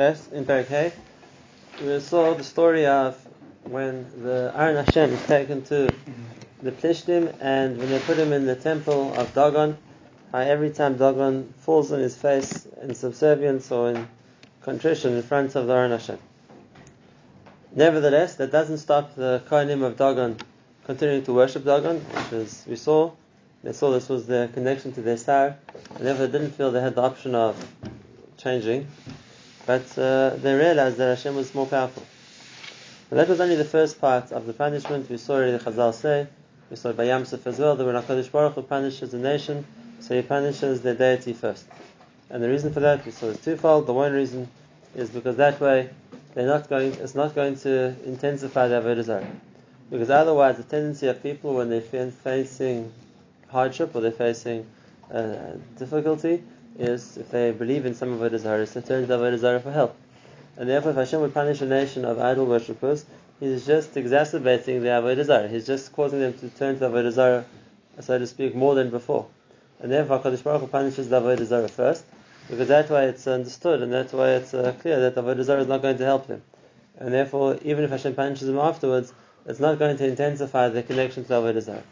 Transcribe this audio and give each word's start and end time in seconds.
Ches, 0.00 0.32
in 0.32 0.46
Parak 0.46 0.92
we 1.82 2.00
saw 2.00 2.32
the 2.32 2.42
story 2.42 2.86
of 2.86 3.22
when 3.64 4.06
the 4.22 4.50
Aron 4.56 4.82
Hashem 4.82 5.10
is 5.10 5.26
taken 5.26 5.60
to 5.64 5.90
the 6.62 6.72
Plishtim 6.72 7.34
and 7.38 7.76
when 7.76 7.90
they 7.90 7.98
put 7.98 8.16
him 8.16 8.32
in 8.32 8.46
the 8.46 8.56
temple 8.56 9.12
of 9.18 9.34
Dagon, 9.34 9.76
how 10.32 10.38
every 10.38 10.70
time 10.70 10.96
Dagon 10.96 11.52
falls 11.58 11.92
on 11.92 12.00
his 12.00 12.16
face 12.16 12.66
in 12.80 12.94
subservience 12.94 13.70
or 13.70 13.90
in 13.90 14.08
contrition 14.62 15.16
in 15.16 15.22
front 15.22 15.54
of 15.54 15.66
the 15.66 15.74
Aron 15.74 15.90
Hashem. 15.90 16.18
Nevertheless, 17.74 18.36
that 18.36 18.50
doesn't 18.50 18.78
stop 18.78 19.14
the 19.16 19.42
Kohanim 19.50 19.82
of 19.82 19.98
Dagon 19.98 20.38
continuing 20.86 21.24
to 21.24 21.34
worship 21.34 21.66
Dagon, 21.66 21.98
which 22.00 22.32
is, 22.32 22.64
we 22.66 22.76
saw, 22.76 23.12
they 23.62 23.74
saw 23.74 23.90
this 23.90 24.08
was 24.08 24.26
their 24.26 24.48
connection 24.48 24.92
to 24.92 25.02
their 25.02 25.18
star, 25.18 25.58
and 25.96 26.06
therefore 26.06 26.26
they 26.26 26.38
didn't 26.38 26.54
feel 26.54 26.70
they 26.70 26.80
had 26.80 26.94
the 26.94 27.02
option 27.02 27.34
of 27.34 27.54
changing, 28.38 28.86
but 29.70 29.96
uh, 29.98 30.30
they 30.42 30.52
realized 30.52 30.96
that 30.96 31.16
Hashem 31.16 31.36
was 31.36 31.54
more 31.54 31.64
powerful. 31.64 32.02
But 33.08 33.14
that 33.18 33.28
was 33.28 33.40
only 33.40 33.54
the 33.54 33.64
first 33.64 34.00
part 34.00 34.32
of 34.32 34.44
the 34.48 34.52
punishment. 34.52 35.08
We 35.08 35.16
saw 35.16 35.34
already 35.34 35.52
the 35.52 35.58
Chazal 35.60 35.94
say, 35.94 36.26
we 36.70 36.74
saw 36.74 36.92
by 36.92 37.04
Yamsuf 37.04 37.46
as 37.46 37.60
well, 37.60 37.76
that 37.76 37.84
when 37.84 37.94
HaKadosh 37.94 38.32
Baruch 38.32 38.54
Hu 38.54 38.62
punishes 38.62 39.14
a 39.14 39.18
nation, 39.18 39.64
so 40.00 40.16
he 40.16 40.22
punishes 40.22 40.80
their 40.82 40.96
deity 40.96 41.34
first. 41.34 41.66
And 42.30 42.42
the 42.42 42.48
reason 42.48 42.72
for 42.72 42.80
that, 42.80 43.06
we 43.06 43.12
saw 43.12 43.26
is 43.26 43.38
twofold. 43.38 43.86
The 43.86 43.92
one 43.92 44.12
reason 44.12 44.48
is 44.96 45.08
because 45.08 45.36
that 45.36 45.60
way 45.60 45.90
they're 46.34 46.48
not 46.48 46.68
going, 46.68 46.94
it's 46.94 47.14
not 47.14 47.36
going 47.36 47.56
to 47.58 47.94
intensify 48.04 48.66
their 48.66 48.82
Avodah 48.82 49.24
Because 49.88 50.10
otherwise, 50.10 50.56
the 50.56 50.64
tendency 50.64 51.06
of 51.06 51.22
people 51.22 51.54
when 51.54 51.70
they're 51.70 52.10
facing 52.10 52.92
hardship 53.46 53.94
or 53.94 54.00
they're 54.00 54.10
facing 54.10 54.66
uh, 55.14 55.52
difficulty 55.78 56.42
is 56.80 57.16
if 57.16 57.30
they 57.30 57.52
believe 57.52 57.86
in 57.86 57.94
some 57.94 58.12
of 58.12 58.20
Avodah 58.20 58.38
Zarah, 58.40 58.66
they 58.66 58.80
turn 58.80 59.06
to 59.06 59.14
Avodah 59.14 59.38
Zarah 59.38 59.60
for 59.60 59.70
help. 59.70 59.96
And 60.56 60.68
therefore, 60.68 60.90
if 60.90 60.96
Hashem 60.96 61.20
would 61.20 61.34
punish 61.34 61.60
a 61.60 61.66
nation 61.66 62.04
of 62.04 62.18
idol 62.18 62.46
worshippers, 62.46 63.04
He's 63.40 63.64
just 63.64 63.96
exacerbating 63.96 64.82
the 64.82 64.88
Avodah 64.88 65.24
Zarah. 65.24 65.48
He's 65.48 65.66
just 65.66 65.94
causing 65.94 66.20
them 66.20 66.34
to 66.40 66.50
turn 66.50 66.78
to 66.78 66.90
Avodah 66.90 67.10
Zarah, 67.10 67.46
so 67.98 68.18
to 68.18 68.26
speak, 68.26 68.54
more 68.54 68.74
than 68.74 68.90
before. 68.90 69.28
And 69.80 69.90
therefore, 69.90 70.18
HaKadosh 70.18 70.44
Baruch 70.44 70.60
Hu 70.60 70.66
punishes 70.66 71.08
the 71.08 71.22
Avodah 71.22 71.46
Zarah 71.46 71.68
first, 71.68 72.04
because 72.50 72.68
that 72.68 72.90
way 72.90 73.06
it's 73.06 73.26
understood, 73.26 73.80
and 73.80 73.94
that 73.94 74.12
way 74.12 74.36
it's 74.36 74.52
uh, 74.52 74.74
clear 74.82 75.00
that 75.00 75.14
the 75.14 75.22
Avodah 75.22 75.42
Zarah 75.42 75.62
is 75.62 75.68
not 75.68 75.80
going 75.80 75.96
to 75.96 76.04
help 76.04 76.26
them. 76.26 76.42
And 76.98 77.14
therefore, 77.14 77.58
even 77.62 77.82
if 77.82 77.88
Hashem 77.88 78.14
punishes 78.14 78.46
them 78.46 78.58
afterwards, 78.58 79.14
it's 79.46 79.58
not 79.58 79.78
going 79.78 79.96
to 79.96 80.06
intensify 80.06 80.68
the 80.68 80.82
connection 80.82 81.24
to 81.24 81.32
Avodah 81.32 81.62
Zarah. 81.62 81.82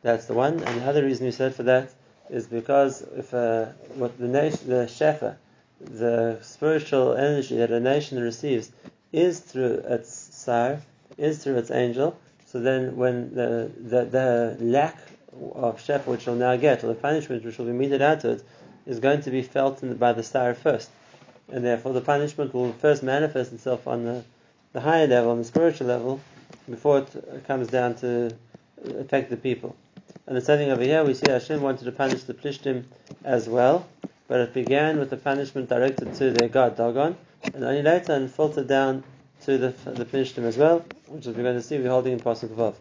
That's 0.00 0.24
the 0.24 0.32
one. 0.32 0.62
And 0.62 0.80
the 0.80 0.86
other 0.86 1.04
reason 1.04 1.26
we 1.26 1.32
said 1.32 1.54
for 1.54 1.64
that 1.64 1.92
is 2.30 2.46
because 2.46 3.02
if 3.16 3.34
uh, 3.34 3.66
what 3.94 4.16
the 4.18 4.28
nation, 4.28 4.68
the 4.68 4.86
shefa, 4.86 5.36
the 5.80 6.38
spiritual 6.42 7.14
energy 7.14 7.56
that 7.56 7.70
a 7.70 7.80
nation 7.80 8.22
receives 8.22 8.70
is 9.12 9.40
through 9.40 9.82
its 9.86 10.12
sar, 10.12 10.80
is 11.18 11.42
through 11.42 11.56
its 11.56 11.70
angel, 11.70 12.16
so 12.46 12.60
then 12.60 12.96
when 12.96 13.34
the, 13.34 13.70
the, 13.78 14.04
the 14.04 14.56
lack 14.60 14.96
of 15.54 15.80
shefa 15.80 16.06
which 16.06 16.26
will 16.26 16.36
now 16.36 16.56
get, 16.56 16.84
or 16.84 16.88
the 16.88 16.94
punishment 16.94 17.44
which 17.44 17.58
will 17.58 17.66
be 17.66 17.72
meted 17.72 18.02
out 18.02 18.20
to 18.20 18.30
it, 18.30 18.44
is 18.86 19.00
going 19.00 19.20
to 19.22 19.30
be 19.30 19.42
felt 19.42 19.80
the, 19.80 19.94
by 19.94 20.12
the 20.12 20.22
star 20.22 20.54
first. 20.54 20.90
And 21.48 21.64
therefore 21.64 21.92
the 21.92 22.00
punishment 22.00 22.54
will 22.54 22.72
first 22.72 23.02
manifest 23.02 23.52
itself 23.52 23.86
on 23.86 24.04
the, 24.04 24.24
the 24.72 24.80
higher 24.80 25.06
level, 25.06 25.32
on 25.32 25.38
the 25.38 25.44
spiritual 25.44 25.88
level, 25.88 26.20
before 26.68 26.98
it 26.98 27.44
comes 27.46 27.68
down 27.68 27.96
to 27.96 28.36
affect 28.98 29.30
the 29.30 29.36
people. 29.36 29.76
And 30.26 30.36
the 30.36 30.40
setting 30.40 30.70
over 30.70 30.82
here, 30.82 31.02
we 31.04 31.14
see 31.14 31.26
Hashem 31.26 31.60
wanted 31.60 31.84
to 31.86 31.92
punish 31.92 32.22
the 32.24 32.34
Plishtim 32.34 32.84
as 33.24 33.48
well, 33.48 33.88
but 34.28 34.40
it 34.40 34.54
began 34.54 34.98
with 34.98 35.10
the 35.10 35.16
punishment 35.16 35.68
directed 35.68 36.14
to 36.14 36.30
their 36.30 36.48
god 36.48 36.76
Dagon, 36.76 37.16
and 37.52 37.64
only 37.64 37.82
later 37.82 38.12
and 38.12 38.30
filtered 38.30 38.68
down 38.68 39.02
to 39.42 39.58
the, 39.58 39.74
the 39.90 40.04
Plishtim 40.04 40.44
as 40.44 40.56
well, 40.56 40.84
which 41.08 41.26
we're 41.26 41.32
going 41.32 41.56
to 41.56 41.62
see, 41.62 41.78
we're 41.78 41.88
holding 41.88 42.12
in 42.12 42.20
Pasuk 42.20 42.50
Vav. 42.50 42.74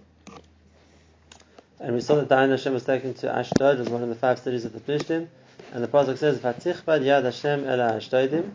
And 1.80 1.96
we 1.96 2.02
saw 2.02 2.16
that 2.16 2.30
Ayin 2.30 2.52
Hashem 2.52 2.74
was 2.74 2.84
taken 2.84 3.14
to 3.16 3.28
Ashdod 3.28 3.80
was 3.80 3.90
one 3.90 4.04
of 4.04 4.10
the 4.10 4.16
five 4.16 4.40
cities 4.40 4.66
of 4.66 4.74
the 4.74 4.80
Plishtim, 4.80 5.28
and 5.74 5.84
the 5.84 5.88
Pasuk 5.88 6.18
says, 6.18 6.40
Vatichbad 6.40 7.02
Yad 7.02 7.24
Hashem 7.24 7.66
Ela 7.66 7.94
Ashdodim. 7.94 8.52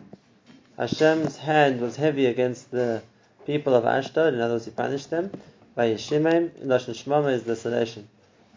Hashem's 0.77 1.37
hand 1.37 1.81
was 1.81 1.95
heavy 1.95 2.27
against 2.27 2.69
the 2.71 3.01
people 3.45 3.73
of 3.73 3.83
Ashdod, 3.85 4.33
in 4.33 4.41
other 4.41 4.53
words, 4.53 4.65
he 4.65 4.71
punished 4.71 5.09
them. 5.09 5.31
Vayeshimim, 5.75 6.51
Lashon 6.65 6.93
Shmama 6.93 7.33
is 7.33 7.43
desolation 7.43 8.07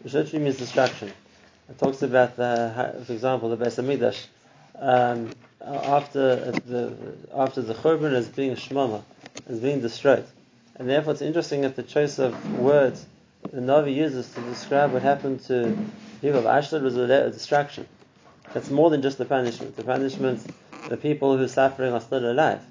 which 0.01 0.13
literally 0.13 0.43
means 0.43 0.57
destruction. 0.57 1.11
It 1.69 1.77
talks 1.77 2.01
about 2.01 2.35
the, 2.35 3.03
for 3.05 3.13
example, 3.13 3.55
the 3.55 3.63
Beis 3.63 3.81
Hamikdash. 3.81 4.25
Um, 4.79 5.31
after 5.61 6.51
the 6.51 6.95
after 7.35 7.61
the 7.61 7.73
Churban 7.73 8.13
is 8.13 8.27
being 8.29 8.55
shmama, 8.55 9.03
is 9.47 9.59
being 9.59 9.81
destroyed, 9.81 10.25
and 10.75 10.89
therefore 10.89 11.13
it's 11.13 11.21
interesting 11.21 11.61
that 11.61 11.75
the 11.75 11.83
choice 11.83 12.17
of 12.17 12.59
words 12.59 13.05
the 13.51 13.61
Navi 13.61 13.95
uses 13.95 14.29
to 14.33 14.41
describe 14.41 14.91
what 14.91 15.01
happened 15.01 15.41
to 15.45 15.75
people 16.21 16.39
of 16.39 16.45
Ashdod 16.45 16.83
was 16.83 16.97
a 16.97 17.31
destruction. 17.31 17.87
That's 18.53 18.69
more 18.69 18.89
than 18.89 19.01
just 19.01 19.17
the 19.17 19.25
punishment. 19.25 19.75
The 19.75 19.83
punishment, 19.83 20.45
the 20.87 20.97
people 20.97 21.37
who 21.37 21.43
are 21.43 21.47
suffering 21.47 21.93
are 21.93 22.01
still 22.01 22.29
alive. 22.29 22.61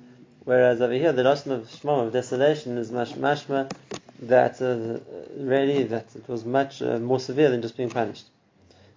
Whereas 0.45 0.81
over 0.81 0.93
here, 0.93 1.13
the 1.13 1.25
loss 1.25 1.47
of 1.47 1.69
shmama, 1.69 2.07
of 2.07 2.13
desolation, 2.13 2.79
is 2.79 2.91
mashma 2.91 3.71
that 4.23 4.61
uh, 4.61 4.99
really 5.37 5.85
that 5.85 6.07
it 6.15 6.29
was 6.29 6.45
much 6.45 6.83
uh, 6.83 6.99
more 6.99 7.21
severe 7.21 7.51
than 7.51 7.63
just 7.63 7.77
being 7.77 7.91
punished. 7.91 8.27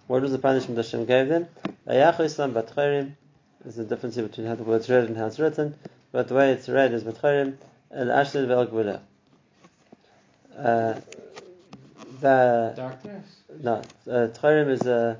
What 0.06 0.22
was 0.22 0.32
the 0.32 0.38
punishment 0.38 0.76
that 0.76 0.84
Hashem 0.84 1.04
gave 1.06 1.28
them? 1.28 1.46
There's 1.86 3.78
a 3.78 3.84
difference 3.84 4.16
between 4.16 4.46
how 4.46 4.56
the 4.56 4.64
word's 4.64 4.90
read 4.90 5.04
and 5.04 5.16
how 5.16 5.26
it's 5.26 5.38
written, 5.38 5.76
but 6.10 6.26
the 6.28 6.34
way 6.34 6.50
it's 6.50 6.68
read 6.68 6.92
is 6.92 7.04
Batcherim 7.04 7.56
and 7.90 8.10
Ashlid 8.10 8.48
Vel 8.48 9.00
Uh 10.58 11.00
The 12.20 12.72
darkness. 12.76 13.26
No, 13.60 13.82
uh, 14.10 14.28
is 14.68 14.86
a, 14.86 15.18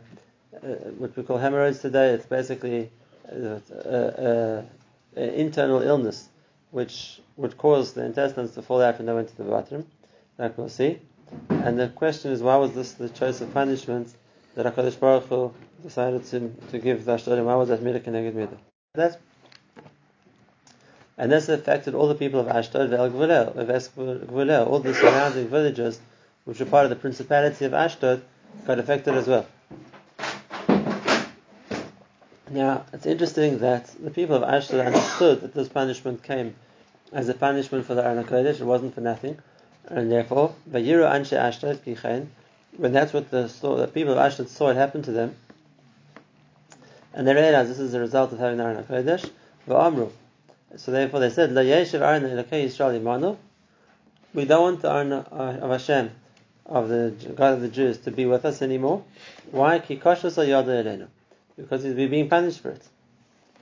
uh, 0.56 0.66
what 0.98 1.16
we 1.16 1.22
call 1.22 1.38
hemorrhoids 1.38 1.78
today. 1.78 2.10
It's 2.10 2.26
basically 2.26 2.90
an 3.28 3.62
uh, 3.86 4.62
internal 5.14 5.82
illness 5.82 6.28
which 6.72 7.20
would 7.36 7.56
cause 7.56 7.92
the 7.92 8.04
intestines 8.04 8.52
to 8.52 8.62
fall 8.62 8.82
out 8.82 8.98
when 8.98 9.06
they 9.06 9.12
went 9.12 9.28
to 9.28 9.36
the 9.36 9.44
bathroom, 9.44 9.86
like 10.38 10.58
we'll 10.58 10.68
see. 10.68 10.98
And 11.48 11.78
the 11.78 11.88
question 11.88 12.32
is, 12.32 12.42
why 12.42 12.56
was 12.56 12.72
this 12.72 12.92
the 12.92 13.08
choice 13.08 13.40
of 13.40 13.54
punishment 13.54 14.12
that 14.54 14.66
HaKadosh 14.66 14.98
Baruch 14.98 15.24
Hu 15.24 15.52
decided 15.82 16.24
to, 16.26 16.52
to 16.70 16.78
give 16.78 17.04
the 17.04 17.12
Ashdodim? 17.12 17.44
Why 17.44 17.54
was 17.54 17.68
that 17.68 17.80
Midah 17.80 18.00
Keneged 18.00 18.34
Midah? 18.34 18.58
That, 18.94 19.20
and 21.18 21.30
this 21.30 21.48
affected 21.48 21.94
all 21.94 22.08
the 22.08 22.14
people 22.14 22.40
of 22.40 22.48
Ashdod, 22.48 22.88
Vel 22.88 24.66
all 24.66 24.78
the 24.80 24.94
surrounding 24.94 25.48
villages, 25.48 26.00
which 26.44 26.58
were 26.58 26.66
part 26.66 26.84
of 26.84 26.90
the 26.90 26.96
principality 26.96 27.64
of 27.66 27.74
Ashdod, 27.74 28.22
got 28.66 28.78
affected 28.78 29.14
as 29.14 29.26
well. 29.28 29.46
Now, 32.52 32.84
it's 32.92 33.06
interesting 33.06 33.60
that 33.60 33.86
the 33.98 34.10
people 34.10 34.36
of 34.36 34.42
Ashdod 34.42 34.80
understood 34.80 35.40
that 35.40 35.54
this 35.54 35.70
punishment 35.70 36.22
came 36.22 36.54
as 37.10 37.26
a 37.30 37.32
punishment 37.32 37.86
for 37.86 37.94
the 37.94 38.04
Aron 38.04 38.22
Kodesh, 38.24 38.60
it 38.60 38.64
wasn't 38.64 38.94
for 38.94 39.00
nothing, 39.00 39.38
and 39.86 40.12
therefore, 40.12 40.54
Vayiru 40.70 41.10
Anshe 41.10 41.32
Ashdod 41.32 41.82
Kichen, 41.82 42.26
when 42.76 42.92
that's 42.92 43.14
what 43.14 43.30
the, 43.30 43.44
the 43.44 43.90
people 43.94 44.12
of 44.12 44.18
Ashdod 44.18 44.50
saw 44.50 44.68
it 44.68 44.76
happen 44.76 45.00
to 45.00 45.12
them, 45.12 45.34
and 47.14 47.26
they 47.26 47.32
realized 47.32 47.70
this 47.70 47.78
is 47.78 47.94
a 47.94 48.00
result 48.00 48.32
of 48.32 48.38
having 48.38 48.58
the 48.58 48.64
Aron. 48.64 50.10
So 50.76 50.92
therefore 50.92 51.20
they 51.20 51.30
said, 51.30 51.52
La 51.52 51.62
Aron 51.62 52.22
Elokei 52.22 52.66
Yisrael 52.66 53.00
Imanu, 53.00 53.38
we 54.34 54.44
don't 54.44 54.62
want 54.62 54.82
the 54.82 54.92
Aron 54.92 55.12
uh, 55.14 55.24
of 55.62 55.70
Hashem, 55.70 56.10
of 56.66 56.90
the 56.90 57.14
God 57.34 57.54
of 57.54 57.60
the 57.62 57.68
Jews, 57.68 57.96
to 58.00 58.10
be 58.10 58.26
with 58.26 58.44
us 58.44 58.60
anymore. 58.60 59.04
Why? 59.50 59.78
Kikoshus 59.78 60.46
Yada 60.46 60.84
Elenu 60.84 61.08
because 61.56 61.84
we're 61.84 62.08
being 62.08 62.28
punished 62.28 62.60
for 62.60 62.70
it. 62.70 62.86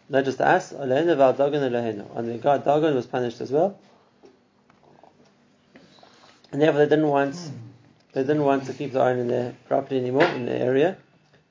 Not 0.08 0.24
just 0.24 0.40
us, 0.40 0.72
and 0.72 0.90
the 0.90 2.38
God 2.42 2.64
Dagon 2.64 2.94
was 2.94 3.06
punished 3.06 3.40
as 3.40 3.52
well. 3.52 3.78
And 6.52 6.60
therefore 6.60 6.80
they 6.80 6.88
didn't 6.88 7.08
want 7.08 7.36
they 8.12 8.22
didn't 8.22 8.44
want 8.44 8.66
to 8.66 8.74
keep 8.74 8.92
the 8.92 9.00
Aron 9.00 9.20
in 9.20 9.28
their 9.28 9.54
property 9.68 9.96
anymore, 9.96 10.24
in 10.24 10.46
the 10.46 10.56
area. 10.56 10.96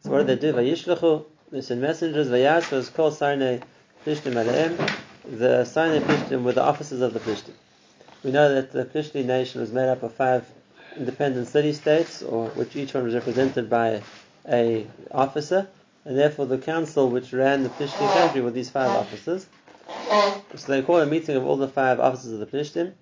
So 0.03 0.11
what 0.11 0.27
did 0.27 0.41
they 0.41 0.51
do? 0.51 0.53
Vayishlechu, 0.53 1.25
they 1.51 1.61
sent 1.61 1.79
messengers, 1.79 2.27
Vayas 2.27 2.69
was 2.69 2.89
called 2.89 3.13
Sarnei 3.13 3.63
Plishtim 4.05 4.33
Aleim. 4.33 4.75
The 5.23 5.63
Sarnei 5.63 6.01
Plishtim 6.01 6.43
were 6.43 6.51
the 6.51 6.63
officers 6.63 6.99
of 6.99 7.13
the 7.13 7.19
Plishtim. 7.21 7.53
We 8.23 8.31
know 8.31 8.53
that 8.55 8.73
the 8.73 8.83
Plishtim 8.83 9.25
nation 9.25 9.61
was 9.61 9.71
made 9.71 9.87
up 9.87 10.03
of 10.03 10.13
five 10.13 10.45
independent 10.97 11.47
city 11.47 11.71
states, 11.71 12.21
or 12.21 12.49
which 12.49 12.75
each 12.75 12.93
one 12.93 13.05
was 13.05 13.13
represented 13.13 13.69
by 13.69 14.01
a 14.49 14.85
officer 15.11 15.69
and 16.09 16.17
therefore 16.17 16.47
the 16.47 16.57
council 16.57 17.07
which 17.07 17.31
ran 17.31 17.61
the 17.61 17.69
Plishtim 17.69 18.11
country 18.13 18.41
were 18.41 18.49
these 18.49 18.71
five 18.71 18.89
officers. 18.89 19.45
So 20.55 20.71
they 20.71 20.81
called 20.81 21.03
a 21.03 21.05
meeting 21.05 21.35
of 21.35 21.45
all 21.45 21.55
the 21.55 21.67
five 21.67 21.99
officers 21.99 22.31
of 22.31 22.39
the 22.39 22.47
Plishtim. 22.47 22.93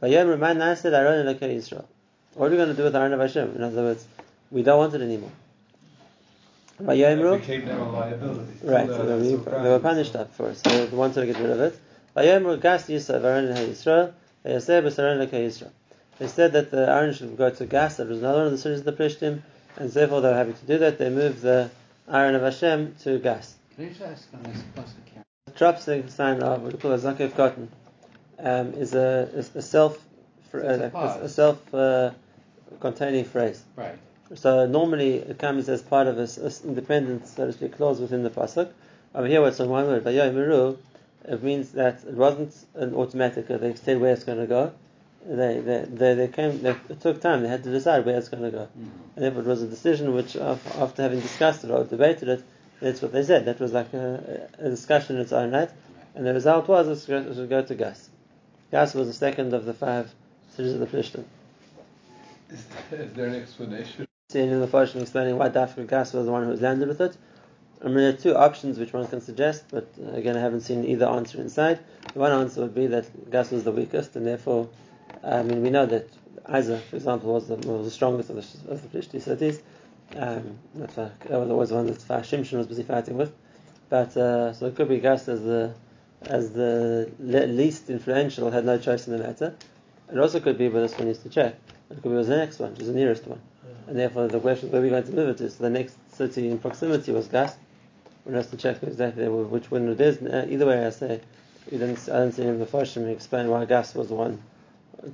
Israel. 0.00 1.88
What 2.34 2.46
are 2.46 2.50
we 2.50 2.56
going 2.56 2.68
to 2.68 2.74
do 2.74 2.84
with 2.84 2.94
Aron 2.94 3.12
of 3.14 3.18
Hashem? 3.18 3.56
In 3.56 3.64
other 3.64 3.82
words, 3.82 4.06
we 4.52 4.62
don't 4.62 4.78
want 4.78 4.94
it 4.94 5.00
anymore. 5.00 5.32
It 7.38 7.40
became 7.40 7.66
now 7.66 7.82
a 7.82 7.90
liability. 7.90 8.52
Right, 8.62 8.86
so 8.86 9.06
they, 9.06 9.34
were, 9.34 9.62
they 9.62 9.68
were 9.68 9.80
punished 9.80 10.14
up 10.14 10.32
for 10.32 10.50
it, 10.50 10.56
so 10.56 10.86
they 10.86 10.96
wanted 10.96 11.14
to 11.20 11.26
get 11.26 11.38
rid 11.38 11.50
of 11.50 11.60
it. 11.60 11.80
Vayomer 12.16 12.60
gas 12.60 12.86
Yisrael 12.86 13.24
Aron 13.24 13.46
Yisrael. 13.56 14.12
They 14.44 16.28
said 16.28 16.52
that 16.52 16.70
the 16.70 16.88
Aron 16.88 17.12
should 17.12 17.36
go 17.36 17.50
to 17.50 17.66
Gas, 17.66 17.96
that 17.96 18.08
was 18.08 18.18
another 18.18 18.38
one 18.38 18.46
of 18.46 18.52
the 18.52 18.58
cities 18.58 18.78
of 18.80 18.84
the 18.84 18.92
Plishtim, 18.92 19.42
and 19.76 19.90
therefore 19.90 20.20
they 20.20 20.28
were 20.28 20.34
happy 20.34 20.52
to 20.52 20.66
do 20.66 20.78
that. 20.78 20.98
They 20.98 21.10
moved 21.10 21.42
the 21.42 21.70
Aron 22.10 22.34
of 22.34 22.42
Hashem 22.42 22.94
to 23.02 23.18
Gas. 23.18 23.54
Can 23.76 23.84
you 23.84 23.90
ask 24.04 24.28
on 24.34 24.42
this? 24.42 24.62
Drops 25.56 25.84
the 25.84 26.04
sign 26.08 26.42
of 26.42 26.62
what 26.62 26.72
we 26.72 26.78
call 26.78 26.92
a 26.92 26.98
Zakef 26.98 27.32
katan 27.32 27.68
um, 28.38 28.74
is 28.74 28.94
a, 28.94 29.28
is 29.34 29.54
a 29.54 29.62
self 29.62 29.98
a 30.52 30.90
a, 31.22 31.28
self 31.28 31.74
uh, 31.74 32.10
containing 32.80 33.24
phrase. 33.24 33.62
Right. 33.76 33.98
So 34.34 34.66
normally 34.66 35.16
it 35.16 35.38
comes 35.38 35.68
as 35.68 35.82
part 35.82 36.06
of 36.06 36.18
an 36.18 36.28
independent, 36.64 37.28
so 37.28 37.46
to 37.46 37.52
speak, 37.52 37.76
clause 37.76 38.00
within 38.00 38.22
the 38.22 38.30
pasuk. 38.30 38.70
Over 39.14 39.26
here, 39.26 39.42
what's 39.42 39.60
on 39.60 39.68
one 39.68 39.86
word, 39.86 40.06
it 41.24 41.42
means 41.42 41.72
that 41.72 42.02
it 42.04 42.14
wasn't 42.14 42.54
an 42.74 42.94
automatic. 42.94 43.50
uh, 43.50 43.58
They 43.58 43.74
said 43.74 44.00
where 44.00 44.12
it's 44.12 44.24
going 44.24 44.38
to 44.38 44.46
go. 44.46 44.72
They, 45.24 45.60
they, 45.60 45.86
they, 45.88 46.14
they 46.14 46.28
came. 46.28 46.62
They, 46.62 46.70
it 46.88 47.00
took 47.00 47.20
time. 47.20 47.42
They 47.42 47.48
had 47.48 47.62
to 47.64 47.70
decide 47.70 48.04
where 48.04 48.16
it's 48.18 48.28
going 48.28 48.42
to 48.42 48.50
go. 48.50 48.68
And 49.16 49.24
if 49.24 49.36
it 49.36 49.44
was 49.44 49.62
a 49.62 49.68
decision 49.68 50.14
which, 50.14 50.36
after 50.36 51.02
having 51.02 51.20
discussed 51.20 51.64
it 51.64 51.70
or 51.70 51.84
debated 51.84 52.28
it, 52.28 52.44
that's 52.80 53.00
what 53.00 53.12
they 53.12 53.22
said. 53.22 53.44
That 53.44 53.60
was 53.60 53.72
like 53.72 53.92
a, 53.94 54.48
a 54.58 54.68
discussion 54.70 55.16
in 55.16 55.22
its 55.22 55.32
own 55.32 55.52
right. 55.52 55.70
And 56.14 56.26
the 56.26 56.34
result 56.34 56.68
was 56.68 56.88
it 56.88 57.04
should 57.06 57.24
go- 57.24 57.30
it 57.30 57.34
should 57.34 57.48
go 57.48 57.62
to 57.62 57.74
Gas. 57.74 58.10
Gas 58.70 58.94
was 58.94 59.06
the 59.06 59.14
second 59.14 59.54
of 59.54 59.64
the 59.64 59.74
five 59.74 60.12
cities 60.56 60.74
of 60.74 60.80
the 60.80 60.86
Plishtim. 60.86 61.24
Is 62.50 62.64
there, 62.90 63.02
is 63.02 63.12
there 63.12 63.26
an 63.26 63.34
explanation? 63.36 64.06
seeing 64.32 64.50
in 64.50 64.60
the 64.60 64.66
Farshim 64.66 65.02
explaining 65.02 65.36
why 65.36 65.50
Dafka 65.50 65.86
Gas 65.86 66.14
was 66.14 66.24
the 66.24 66.32
one 66.32 66.42
who 66.44 66.48
was 66.48 66.62
landed 66.62 66.88
with 66.88 67.02
it. 67.02 67.14
I 67.82 67.86
mean, 67.86 67.96
there 67.96 68.08
are 68.10 68.16
two 68.16 68.34
options 68.34 68.78
which 68.78 68.92
one 68.94 69.06
can 69.06 69.20
suggest, 69.20 69.64
but 69.70 69.88
uh, 70.02 70.12
again, 70.12 70.36
I 70.36 70.40
haven't 70.40 70.62
seen 70.62 70.84
either 70.86 71.06
answer 71.06 71.38
inside. 71.38 71.80
The 72.14 72.18
one 72.18 72.32
answer 72.32 72.62
would 72.62 72.74
be 72.74 72.86
that 72.86 73.30
Gas 73.30 73.50
was 73.50 73.64
the 73.64 73.72
weakest, 73.72 74.16
and 74.16 74.26
therefore, 74.26 74.68
I 75.24 75.42
mean, 75.42 75.62
we 75.62 75.70
know 75.70 75.86
that 75.86 76.08
Isa, 76.52 76.78
for 76.78 76.96
example, 76.96 77.32
was 77.32 77.48
the, 77.48 77.56
was 77.56 77.84
the 77.84 77.90
strongest 77.90 78.30
of 78.30 78.36
the, 78.36 78.72
of 78.72 78.82
the 78.82 78.98
Plishti 78.98 79.20
cities. 79.20 79.60
Um, 80.16 80.58
why- 80.74 80.86
that 81.28 81.30
was 81.30 81.50
always 81.50 81.68
the 81.70 81.74
one 81.76 81.86
that 81.86 82.02
Far 82.02 82.20
Shimshon 82.20 82.58
was 82.58 82.66
busy 82.66 82.82
fighting 82.82 83.16
with. 83.16 83.32
But 83.88 84.16
uh, 84.16 84.52
so 84.52 84.66
it 84.66 84.74
could 84.74 84.88
be 84.88 84.98
Gas 84.98 85.28
as 85.28 85.42
the 85.42 85.74
as 86.22 86.52
the 86.52 87.10
le- 87.18 87.46
least 87.46 87.90
influential 87.90 88.50
had 88.50 88.64
no 88.64 88.78
choice 88.78 89.06
in 89.06 89.16
the 89.16 89.22
matter. 89.22 89.54
It 90.12 90.18
also 90.18 90.40
could 90.40 90.58
be, 90.58 90.68
but 90.68 90.80
this 90.80 90.96
one 90.96 91.06
needs 91.08 91.18
to 91.20 91.28
check. 91.28 91.56
It 91.90 91.94
could 92.02 92.10
be 92.10 92.10
was 92.10 92.28
the 92.28 92.36
next 92.36 92.58
one, 92.58 92.72
which 92.72 92.80
is 92.82 92.86
the 92.88 92.94
nearest 92.94 93.26
one. 93.26 93.40
And 93.86 93.98
therefore, 93.98 94.28
the 94.28 94.40
question 94.40 94.68
is 94.68 94.72
where 94.72 94.82
we're 94.82 94.90
going 94.90 95.04
to 95.04 95.12
move 95.12 95.28
it 95.30 95.38
to. 95.38 95.50
So 95.50 95.64
the 95.64 95.70
next 95.70 95.96
city 96.14 96.48
in 96.50 96.58
proximity 96.58 97.12
was 97.12 97.28
Gas. 97.28 97.56
One 98.24 98.34
has 98.36 98.46
to 98.48 98.56
check 98.56 98.82
exactly 98.82 99.28
which 99.28 99.70
one 99.70 99.88
it 99.88 100.00
is. 100.00 100.18
Uh, 100.22 100.46
Either 100.48 100.66
way, 100.66 100.86
I 100.86 100.90
say, 100.90 101.20
we 101.70 101.78
didn't, 101.78 101.98
I 102.08 102.20
didn't 102.20 102.32
see 102.34 102.42
in 102.42 102.58
the 102.58 102.66
first 102.66 102.96
explain 102.96 103.48
why 103.48 103.64
Gas 103.64 103.94
was 103.94 104.08
the 104.08 104.14
one 104.14 104.40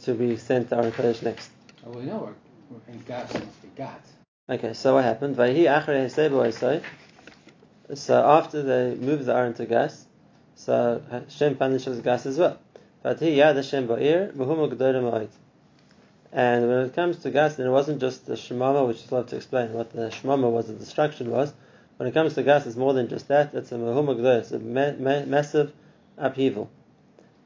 to 0.00 0.14
be 0.14 0.36
sent 0.36 0.68
to 0.70 0.76
Aron 0.76 0.92
Kodesh 0.92 1.22
next. 1.22 1.50
Well, 1.84 1.98
we 1.98 2.04
know 2.04 2.18
we're, 2.18 2.76
we're 2.76 2.92
in 2.92 3.00
Gas 3.02 3.32
must 3.32 3.62
be 3.62 3.68
Gat. 3.76 4.04
Okay, 4.50 4.72
so 4.74 4.94
what 4.94 5.04
happened? 5.04 5.36
So 7.94 8.26
after 8.26 8.62
they 8.62 8.94
moved 8.96 9.24
the 9.24 9.34
Aron 9.34 9.54
to 9.54 9.66
Gas, 9.66 10.06
so 10.54 11.02
Hashem 11.10 11.56
punishes 11.56 12.00
Gas 12.00 12.26
as 12.26 12.38
well. 12.38 12.58
But 13.02 13.20
he 13.20 13.36
yad 13.36 13.56
Hashem 13.56 13.86
ba'ir 13.88 14.32
b'huma 14.32 14.70
g'dorim 14.72 15.10
ma'od. 15.10 15.28
And 16.32 16.68
when 16.68 16.78
it 16.80 16.94
comes 16.94 17.18
to 17.20 17.30
Gas, 17.30 17.54
then 17.56 17.66
it 17.66 17.70
wasn't 17.70 18.00
just 18.00 18.26
the 18.26 18.34
Shemama, 18.34 18.86
which 18.86 18.98
is 18.98 19.10
love 19.12 19.28
to 19.28 19.36
explain 19.36 19.72
what 19.72 19.92
the 19.92 20.10
Shemama 20.10 20.50
was, 20.50 20.66
the 20.66 20.74
destruction 20.74 21.30
was. 21.30 21.54
When 21.96 22.08
it 22.08 22.12
comes 22.12 22.34
to 22.34 22.42
Gas, 22.42 22.66
it's 22.66 22.76
more 22.76 22.92
than 22.92 23.08
just 23.08 23.28
that. 23.28 23.54
It's 23.54 23.72
a 23.72 23.76
g'dorim. 23.76 24.40
It's 24.40 24.50
a 24.50 24.58
ma- 24.58 24.92
ma- 24.98 25.24
massive 25.24 25.72
upheaval. 26.18 26.70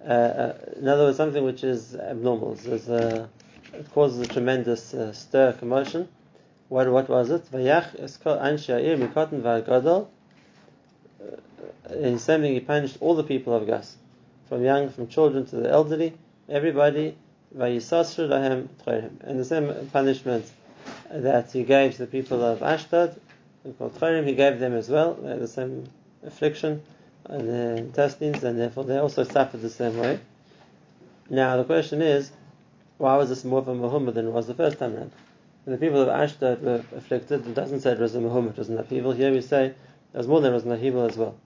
Uh, 0.04 0.10
uh, 0.10 0.54
in 0.76 0.88
other 0.88 1.04
words, 1.04 1.16
something 1.16 1.44
which 1.44 1.62
is 1.62 1.94
abnormal. 1.94 2.58
A, 2.66 3.28
it 3.74 3.90
causes 3.92 4.18
a 4.20 4.26
tremendous 4.26 4.92
uh, 4.94 5.12
stir, 5.12 5.52
commotion. 5.52 6.08
What, 6.68 6.90
what 6.90 7.08
was 7.08 7.30
it? 7.30 7.44
Vayach 7.52 8.00
eskol 8.00 8.40
anshe 8.40 8.66
ha'ir 8.66 8.96
mikotan 8.96 9.42
v'agadol. 9.42 10.08
Uh, 11.20 11.36
He's 12.00 12.26
he 12.26 12.60
punished 12.60 12.96
all 13.00 13.14
the 13.14 13.22
people 13.22 13.54
of 13.54 13.66
Gas, 13.66 13.96
from 14.48 14.64
young, 14.64 14.88
from 14.88 15.08
children 15.08 15.46
to 15.46 15.56
the 15.56 15.70
elderly, 15.70 16.14
everybody. 16.48 17.16
And 17.54 17.78
the 17.78 19.44
same 19.44 19.90
punishment 19.92 20.50
that 21.10 21.52
he 21.52 21.64
gave 21.64 21.92
to 21.92 21.98
the 21.98 22.06
people 22.06 22.42
of 22.42 22.62
Ashdod, 22.62 23.20
he 23.62 24.34
gave 24.34 24.58
them 24.58 24.72
as 24.74 24.88
well. 24.88 25.14
The 25.14 25.46
same 25.46 25.84
affliction 26.24 26.82
on 27.26 27.46
their 27.46 27.76
intestines, 27.76 28.42
and 28.44 28.58
therefore 28.58 28.84
they 28.84 28.98
also 28.98 29.24
suffered 29.24 29.62
the 29.62 29.70
same 29.70 29.98
way. 29.98 30.20
Now 31.30 31.56
the 31.56 31.64
question 31.64 32.02
is, 32.02 32.30
why 32.98 33.16
was 33.16 33.28
this 33.28 33.44
more 33.44 33.60
of 33.60 33.68
a 33.68 33.74
mahumah 33.74 34.14
than 34.14 34.26
it 34.26 34.30
was 34.30 34.46
the 34.46 34.54
first 34.54 34.78
time 34.78 34.94
around? 34.94 35.12
When 35.64 35.78
the 35.78 35.78
people 35.78 36.00
of 36.00 36.08
Ashdod 36.08 36.62
were 36.62 36.84
afflicted, 36.96 37.46
it 37.46 37.54
doesn't 37.54 37.80
say 37.80 37.92
it 37.92 37.98
was 37.98 38.14
a 38.14 38.18
mahumah, 38.18 38.50
it 38.50 38.58
was 38.58 38.68
an 38.68 38.78
upheaval. 38.78 39.12
Here 39.12 39.32
we 39.32 39.40
say 39.40 39.74
there 40.12 40.18
was 40.18 40.26
more 40.26 40.40
than 40.40 40.52
it 40.52 40.54
was 40.54 40.64
an 40.64 40.72
upheaval 40.72 41.04
as 41.04 41.16
well. 41.16 41.36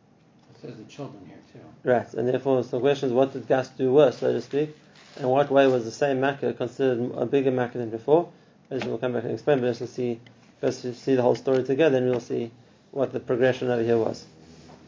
It 0.55 0.61
says 0.61 0.77
the 0.77 0.85
children 0.85 1.25
here 1.27 1.37
too. 1.53 1.61
Right, 1.85 2.13
and 2.15 2.27
therefore 2.27 2.63
so 2.65 2.71
the 2.71 2.81
question 2.81 3.11
is, 3.11 3.13
what 3.13 3.33
did 3.33 3.47
Gas 3.47 3.69
do 3.69 3.93
worse, 3.93 4.19
so 4.19 4.33
to 4.33 4.41
speak? 4.41 4.77
And 5.19 5.31
what 5.31 5.51
way 5.51 5.67
was 5.67 5.85
the 5.85 5.91
same 5.91 6.21
makkah 6.21 6.53
considered 6.53 7.13
a 7.15 7.27
bigger 7.27 7.51
makkah 7.51 7.79
than 7.79 7.91
before? 7.91 8.31
As 8.71 8.85
we'll 8.85 8.99
come 8.99 9.13
back 9.13 9.23
and 9.23 9.33
explain, 9.33 9.61
but 9.61 9.67
let's 9.67 9.93
see, 9.93 10.21
first 10.61 10.85
we 10.85 10.93
see 10.93 11.15
the 11.15 11.23
whole 11.23 11.37
story 11.37 11.63
together, 11.63 11.99
and 11.99 12.11
we'll 12.11 12.21
see 12.21 12.51
what 12.91 13.13
the 13.13 13.21
progression 13.21 13.71
over 13.71 13.83
here 13.83 13.99
was. 13.99 14.27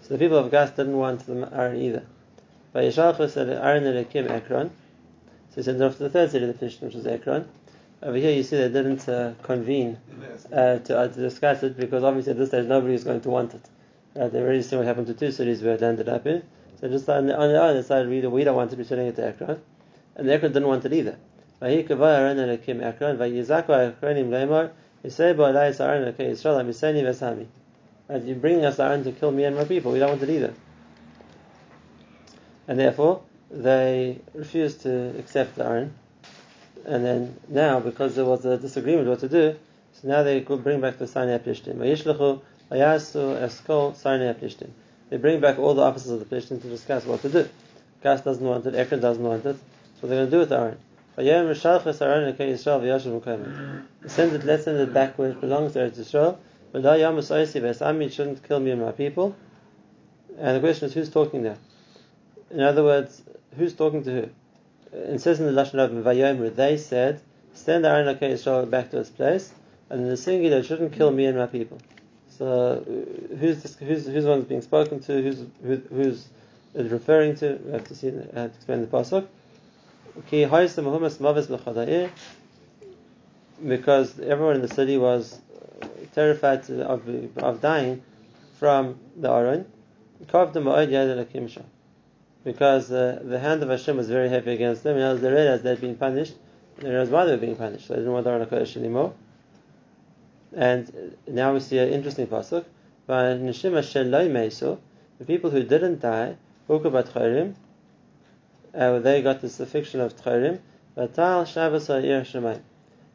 So 0.08 0.14
the 0.14 0.20
people 0.20 0.38
of 0.38 0.50
Gath 0.50 0.75
didn't 0.75 0.96
want 0.96 1.26
the 1.26 1.50
Aron 1.52 1.76
either. 1.76 2.02
But 2.72 2.84
Yeshalach 2.84 3.28
said 3.31 3.50
Aron 3.50 3.84
Elikim 3.84 4.31
Akron. 4.31 4.70
So 5.50 5.56
he 5.56 5.62
sent 5.62 5.82
off 5.82 5.99
to 5.99 6.05
the 6.05 6.08
third 6.08 6.31
city 6.31 6.46
of 6.46 6.52
the 6.55 6.58
Philistines, 6.58 6.94
which 6.94 7.05
was 7.05 7.06
Akron. 7.06 7.46
Over 8.02 8.16
here, 8.16 8.31
you 8.32 8.43
see 8.43 8.56
they 8.56 8.69
didn't 8.69 9.06
uh, 9.06 9.34
convene 9.43 9.99
uh, 10.50 10.78
to, 10.78 10.99
uh, 10.99 11.08
to, 11.08 11.20
discuss 11.20 11.62
it 11.62 11.76
because 11.76 12.05
obviously 12.05 12.32
at 12.32 12.38
this 12.38 12.49
stage 12.49 12.64
nobody 12.64 12.94
is 12.94 13.05
going 13.05 13.20
to 13.20 13.28
want 13.28 13.52
it. 13.52 13.69
Uh, 14.19 14.28
they 14.28 14.40
already 14.40 14.62
seen 14.62 14.78
what 14.78 14.87
happened 14.88 15.08
to 15.08 15.14
two 15.14 15.31
cities 15.31 15.62
where 15.62 15.75
it 15.75 15.82
ended 15.82 16.08
up 16.08 16.26
in. 16.26 16.43
So 16.81 16.88
just 16.88 17.06
on, 17.10 17.26
the, 17.26 17.38
other 17.38 17.52
their 17.52 17.62
own, 17.62 17.75
they 17.75 17.81
decided 17.81 18.08
we, 18.08 18.26
we 18.26 18.44
don't 18.44 18.56
want 18.56 18.70
to 18.70 18.76
be 18.76 18.84
sending 18.84 19.08
it 19.08 19.16
to 19.16 19.26
Ekron. 19.26 19.60
And 20.16 20.31
akron 20.31 20.52
didn't 20.52 20.69
want 20.69 20.87
it 20.87 20.93
either. 20.94 21.19
He 21.60 21.84
said, 25.10 25.37
as 28.08 28.25
you're 28.25 28.37
bringing 28.37 28.64
us 28.64 28.78
Aron 28.78 29.05
to 29.05 29.12
kill 29.12 29.31
me 29.31 29.44
and 29.44 29.55
my 29.56 29.64
people. 29.64 29.93
We 29.93 29.99
don't 29.99 30.10
want 30.10 30.22
it 30.22 30.31
either. 30.31 30.55
And 32.66 32.78
therefore, 32.78 33.22
they 33.50 34.20
refused 34.34 34.82
to 34.82 35.19
accept 35.19 35.56
the 35.56 35.65
Aron. 35.65 35.94
And 36.84 37.05
then 37.05 37.36
now, 37.48 37.81
because 37.81 38.15
there 38.15 38.24
was 38.24 38.44
a 38.44 38.56
disagreement 38.56 39.08
what 39.08 39.20
to 39.20 39.29
do, 39.29 39.56
so 39.93 40.08
now 40.08 40.22
they 40.22 40.41
could 40.41 40.62
bring 40.62 40.81
back 40.81 40.98
the 40.98 41.05
Sarnei 41.05 41.38
Plishtim. 41.38 41.79
They 45.10 45.17
bring 45.17 45.41
back 45.41 45.58
all 45.58 45.74
the 45.74 45.82
officers 45.82 46.10
of 46.12 46.20
the 46.20 46.27
Plishtim 46.36 46.62
to 46.62 46.69
discuss 46.69 47.05
what 47.05 47.22
to 47.22 47.29
do. 47.29 47.48
Gas 48.03 48.20
doesn't 48.20 48.46
want 48.46 48.67
it, 48.67 48.74
Ekron 48.74 49.00
doesn't 49.00 49.22
want 49.22 49.44
it, 49.44 49.56
so 50.00 50.06
they're 50.06 50.19
going 50.19 50.31
to 50.31 50.31
do 50.31 50.38
with 50.38 50.50
the 50.50 50.56
Aron. 50.56 50.79
Send 54.06 54.32
it, 54.36 54.44
let's 54.44 54.65
send 54.65 54.79
it 54.79 54.94
back 54.94 55.19
where 55.19 55.31
it 55.31 55.41
belongs 55.41 55.72
to 55.72 55.81
Eretz 55.81 56.47
it 56.75 58.13
shouldn't 58.13 58.43
kill 58.46 58.60
me 58.60 58.70
and 58.70 58.81
my 58.82 58.93
people. 58.93 59.34
And 60.39 60.56
the 60.56 60.60
question 60.60 60.89
is, 60.89 60.94
who's 60.94 61.10
talking 61.10 61.43
there? 61.43 61.58
In 62.51 62.60
other 62.60 62.84
words, 62.84 63.22
who's 63.56 63.75
talking 63.75 64.05
to 64.05 64.10
who? 64.10 64.29
It 64.93 65.20
says 65.20 65.41
in 65.41 65.46
the 65.46 65.53
Lashon 65.53 65.79
of 65.79 66.56
they 66.56 66.77
said, 66.77 67.20
send 67.53 67.84
Aron 67.84 68.15
Ekei 68.15 68.32
Yisrael 68.32 68.70
back 68.70 68.91
to 68.91 68.98
its 68.98 69.10
place, 69.10 69.53
and 69.91 70.01
in 70.03 70.08
the 70.08 70.17
singular, 70.17 70.58
it 70.58 70.67
shouldn't 70.67 70.93
kill 70.93 71.10
me 71.10 71.27
and 71.27 71.37
my 71.37 71.46
people. 71.46 71.79
So, 72.39 72.84
who's 73.39 73.63
this, 73.63 73.77
who's 73.77 74.06
who's 74.06 74.25
the 74.25 74.31
one 74.31 74.43
being 74.43 74.63
spoken 74.63 75.01
to? 75.01 75.22
Who's 75.22 75.44
who, 75.63 75.77
who's 75.91 76.29
referring 76.75 77.34
to? 77.37 77.58
We 77.65 77.72
have 77.72 77.84
to 77.89 77.94
see. 77.96 78.08
I 78.08 78.13
have 78.13 78.53
to 78.53 78.56
explain 78.56 78.81
the 78.82 78.87
pasuk. 78.87 79.27
B'chada'ir, 81.48 82.10
because 83.67 84.20
everyone 84.20 84.55
in 84.56 84.63
the 84.63 84.69
city 84.69 84.96
was 84.96 85.41
terrified 86.19 86.69
of 86.94 87.01
of 87.48 87.60
dying 87.60 88.03
from 88.58 88.98
the 89.17 89.31
Aron. 89.31 89.65
Kavda 90.27 90.60
ma'od 90.67 90.89
yad 90.94 91.08
elakim 91.15 91.48
shah. 91.48 91.67
Because 92.43 92.91
uh, 92.91 93.20
the 93.22 93.39
hand 93.39 93.63
of 93.63 93.69
Hashem 93.69 93.96
was 93.96 94.08
very 94.08 94.29
heavy 94.29 94.53
against 94.53 94.82
them, 94.82 94.96
and 94.96 95.05
as 95.05 95.20
they 95.20 95.31
realized 95.31 95.63
they'd 95.63 95.81
been 95.81 95.94
punished, 95.94 96.34
they 96.79 96.91
realized 96.91 97.13
why 97.13 97.25
they 97.25 97.32
were 97.32 97.44
being 97.48 97.56
punished. 97.56 97.89
They 97.89 97.96
didn't 97.96 98.13
want 98.13 98.25
the 98.25 98.31
Aron 98.31 98.46
HaKodesh 98.46 98.77
anymore. 98.77 99.13
And 100.56 101.17
now 101.29 101.53
we 101.53 101.60
see 101.60 101.79
an 101.79 101.91
interesting 101.91 102.27
pasuk. 102.27 102.65
The 103.06 104.79
people 105.25 105.51
who 105.51 105.63
didn't 105.63 106.01
die, 106.01 106.37
uh, 108.75 108.98
they 108.98 109.22
got 109.22 109.41
this 109.41 109.60
affliction 109.60 110.01
of 110.01 110.17
Tchorim. 110.17 110.58
So 110.96 111.06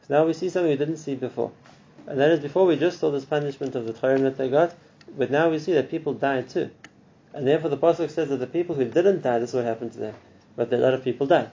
now 0.08 0.26
we 0.26 0.32
see 0.32 0.48
something 0.48 0.70
we 0.70 0.76
didn't 0.76 0.96
see 0.96 1.14
before. 1.14 1.52
And 2.06 2.18
that 2.20 2.30
is 2.30 2.40
before 2.40 2.66
we 2.66 2.76
just 2.76 3.00
saw 3.00 3.10
this 3.10 3.24
punishment 3.24 3.74
of 3.74 3.86
the 3.86 3.92
Tchorim 3.92 4.22
that 4.22 4.36
they 4.36 4.50
got, 4.50 4.74
but 5.16 5.30
now 5.30 5.50
we 5.50 5.58
see 5.58 5.72
that 5.72 5.90
people 5.90 6.12
died 6.12 6.48
too. 6.50 6.70
And 7.32 7.46
therefore 7.46 7.70
the 7.70 7.76
Pasuk 7.76 8.10
says 8.10 8.28
that 8.28 8.36
the 8.36 8.46
people 8.46 8.74
who 8.74 8.84
didn't 8.84 9.22
die, 9.22 9.38
this 9.38 9.50
is 9.50 9.54
what 9.56 9.64
happened 9.64 9.92
to 9.92 9.98
them. 9.98 10.14
But 10.56 10.72
a 10.72 10.76
lot 10.76 10.94
of 10.94 11.02
people 11.02 11.26
died. 11.26 11.50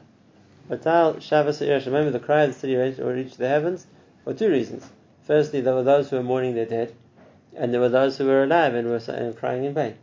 Batal 0.70 1.22
Shabbos 1.22 1.62
Remember 1.62 2.12
the 2.12 2.20
cry 2.20 2.44
of 2.44 2.54
the 2.54 2.60
city 2.60 2.76
reached, 2.76 3.38
the 3.38 3.48
heavens 3.48 3.88
for 4.24 4.34
two 4.34 4.50
reasons. 4.50 4.88
Firstly, 5.24 5.62
there 5.62 5.74
were 5.74 5.84
those 5.84 6.10
who 6.10 6.18
were 6.18 6.24
mourning 6.24 6.56
their 6.56 6.66
dead, 6.66 6.94
and 7.56 7.74
there 7.74 7.82
were 7.82 7.90
those 7.90 8.18
who 8.18 8.26
were 8.26 8.44
alive 8.44 8.76
and 8.76 8.90
were 8.90 9.34
crying 9.34 9.66
in 9.66 9.74
pain. 9.74 9.96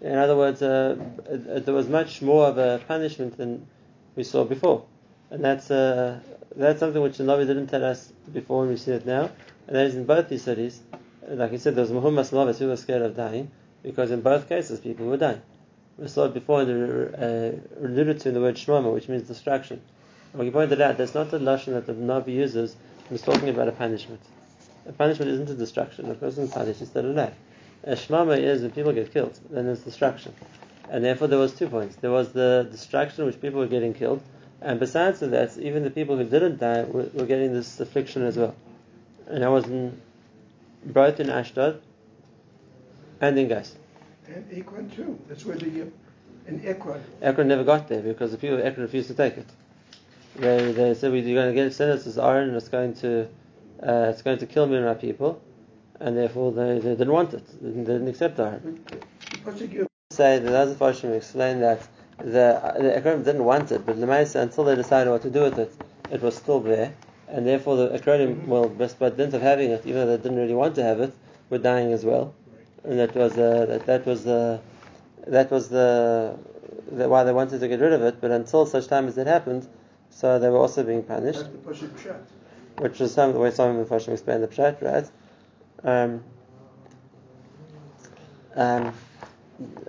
In 0.00 0.16
other 0.16 0.36
words, 0.36 0.62
uh, 0.62 0.96
uh, 1.28 1.58
there 1.58 1.74
was 1.74 1.88
much 1.88 2.22
more 2.22 2.46
of 2.46 2.58
a 2.58 2.80
punishment 2.86 3.36
than 3.36 3.66
we 4.14 4.22
saw 4.22 4.44
before, 4.44 4.84
and 5.30 5.44
that's 5.44 5.70
uh, 5.70 6.20
that's 6.54 6.78
something 6.78 7.02
which 7.02 7.18
the 7.18 7.24
Navi 7.24 7.46
didn't 7.46 7.66
tell 7.66 7.84
us 7.84 8.12
before, 8.32 8.62
and 8.62 8.70
we 8.70 8.76
see 8.76 8.92
it 8.92 9.04
now. 9.04 9.30
And 9.68 9.76
that 9.76 9.86
is 9.86 9.94
in 9.94 10.06
both 10.06 10.30
these 10.30 10.42
cities. 10.42 10.80
Like 11.28 11.50
he 11.50 11.58
said, 11.58 11.74
there 11.74 11.82
was 11.82 11.90
mehumas 11.90 12.32
maves 12.32 12.58
who 12.58 12.68
was 12.68 12.80
scared 12.80 13.02
of 13.02 13.14
dying, 13.14 13.50
because 13.82 14.10
in 14.10 14.22
both 14.22 14.48
cases 14.48 14.80
people 14.80 15.06
were 15.06 15.18
dying. 15.18 15.42
We 15.98 16.08
saw 16.08 16.24
it 16.24 16.32
before 16.32 16.62
in 16.62 16.70
uh, 17.14 17.52
alluded 17.84 18.20
to 18.20 18.28
in 18.28 18.34
the 18.34 18.40
word 18.40 18.56
shmama, 18.56 18.94
which 18.94 19.08
means 19.08 19.28
destruction. 19.28 19.82
And 20.32 20.42
we 20.42 20.50
pointed 20.50 20.80
out 20.80 20.96
that's 20.96 21.14
not 21.14 21.30
the 21.30 21.38
lashon 21.38 21.74
that 21.74 21.86
the 21.86 21.92
Navi 21.92 22.28
uses 22.28 22.76
when 23.10 23.20
talking 23.20 23.50
about 23.50 23.68
a 23.68 23.72
punishment. 23.72 24.22
A 24.86 24.92
punishment 24.92 25.30
isn't 25.32 25.50
a 25.50 25.54
destruction. 25.54 26.10
A 26.10 26.14
person 26.14 26.44
is 26.44 26.50
punished 26.50 26.80
instead 26.80 27.04
of 27.04 27.14
life. 27.14 27.34
A 27.84 27.92
shmama 27.92 28.38
is 28.38 28.62
when 28.62 28.70
people 28.70 28.92
get 28.92 29.12
killed, 29.12 29.38
then 29.50 29.66
there's 29.66 29.80
destruction. 29.80 30.34
And 30.90 31.04
therefore 31.04 31.28
there 31.28 31.38
was 31.38 31.52
two 31.52 31.68
points. 31.68 31.96
There 31.96 32.10
was 32.10 32.32
the 32.32 32.66
destruction 32.70 33.26
which 33.26 33.38
people 33.38 33.60
were 33.60 33.66
getting 33.66 33.92
killed, 33.92 34.22
and 34.62 34.80
besides 34.80 35.20
that, 35.20 35.58
even 35.58 35.84
the 35.84 35.90
people 35.90 36.16
who 36.16 36.24
didn't 36.24 36.58
die 36.58 36.84
were, 36.84 37.10
were 37.12 37.26
getting 37.26 37.52
this 37.52 37.78
affliction 37.80 38.22
as 38.22 38.38
well. 38.38 38.54
And 39.28 39.42
that 39.42 39.50
was 39.50 39.64
in, 39.66 40.00
both 40.84 41.20
in 41.20 41.30
Ashdod 41.30 41.80
and 43.20 43.38
in 43.38 43.48
Gas. 43.48 43.76
And 44.26 44.44
Ekron 44.52 44.90
too. 44.90 45.18
That's 45.28 45.44
where 45.44 45.56
the, 45.56 45.82
uh, 45.82 45.84
in 46.46 46.66
Ekron. 46.66 47.02
Ekron 47.22 47.48
never 47.48 47.64
got 47.64 47.88
there 47.88 48.02
because 48.02 48.30
the 48.32 48.38
people 48.38 48.58
of 48.58 48.64
Ekron 48.64 48.82
refused 48.82 49.08
to 49.08 49.14
take 49.14 49.36
it. 49.36 49.46
They, 50.36 50.72
they 50.72 50.94
said 50.94 51.12
we're 51.12 51.22
going 51.34 51.48
to 51.48 51.54
get 51.54 51.72
send 51.72 51.90
us 51.92 52.04
this 52.04 52.16
Aron 52.16 52.48
and 52.48 52.56
it's 52.56 52.68
going 52.68 52.94
to 52.96 53.28
uh, 53.82 54.10
it's 54.10 54.22
going 54.22 54.38
to 54.38 54.46
kill 54.46 54.66
me 54.66 54.76
and 54.76 54.86
my 54.86 54.94
people, 54.94 55.40
and 56.00 56.16
therefore 56.16 56.52
they, 56.52 56.78
they 56.78 56.90
didn't 56.90 57.12
want 57.12 57.32
it. 57.34 57.46
They 57.60 57.68
didn't, 57.68 57.84
they 57.84 57.92
didn't 57.94 58.08
accept 58.08 58.36
the 58.36 58.44
Aron. 58.44 58.84
Say 60.10 60.38
the 60.38 60.50
Nazir 60.50 60.74
Farshim 60.74 61.14
explain 61.16 61.60
that 61.60 61.86
the 62.18 62.60
the 62.76 62.96
Ekron 62.96 63.22
didn't 63.22 63.44
want 63.44 63.72
it, 63.72 63.84
but 63.84 64.00
the 64.00 64.06
Maisa, 64.06 64.40
until 64.40 64.64
they 64.64 64.76
decided 64.76 65.10
what 65.10 65.22
to 65.22 65.30
do 65.30 65.42
with 65.42 65.58
it, 65.58 65.72
it 66.10 66.22
was 66.22 66.36
still 66.36 66.60
there, 66.60 66.94
and 67.30 67.46
therefore 67.46 67.76
the 67.76 67.88
Ekronim, 67.90 68.46
well, 68.46 68.68
by 68.68 69.10
dint 69.10 69.34
of 69.34 69.42
having 69.42 69.70
it, 69.70 69.86
even 69.86 70.06
though 70.06 70.16
they 70.16 70.22
didn't 70.22 70.38
really 70.38 70.54
want 70.54 70.74
to 70.76 70.82
have 70.82 71.00
it, 71.00 71.12
were 71.50 71.58
dying 71.58 71.92
as 71.92 72.04
well 72.04 72.34
and 72.84 72.98
that 72.98 73.14
was 73.14 73.36
uh, 73.36 73.66
that, 73.66 73.86
that 73.86 74.06
was 74.06 74.24
the 74.24 74.60
that 75.26 75.50
was 75.50 75.68
the, 75.68 76.38
the 76.90 77.08
why 77.08 77.24
they 77.24 77.32
wanted 77.32 77.60
to 77.60 77.68
get 77.68 77.80
rid 77.80 77.92
of 77.92 78.02
it. 78.02 78.20
But 78.20 78.30
until 78.30 78.64
such 78.66 78.86
time 78.86 79.08
as 79.08 79.18
it 79.18 79.26
happened, 79.26 79.68
so 80.10 80.38
they 80.38 80.48
were 80.48 80.58
also 80.58 80.82
being 80.82 81.02
punished. 81.02 81.40
That's 81.40 81.80
the 81.80 81.86
Pasuk 81.86 81.90
Pshat. 81.98 82.20
Which 82.78 83.00
is 83.00 83.12
some 83.12 83.32
the 83.32 83.38
way 83.38 83.50
some 83.50 83.76
of 83.76 83.88
the 83.88 83.94
Farshim 83.94 84.12
explain 84.12 84.40
the 84.40 84.48
pshat, 84.48 84.80
right? 84.80 85.10
Um, 85.84 86.22
um, 88.54 88.94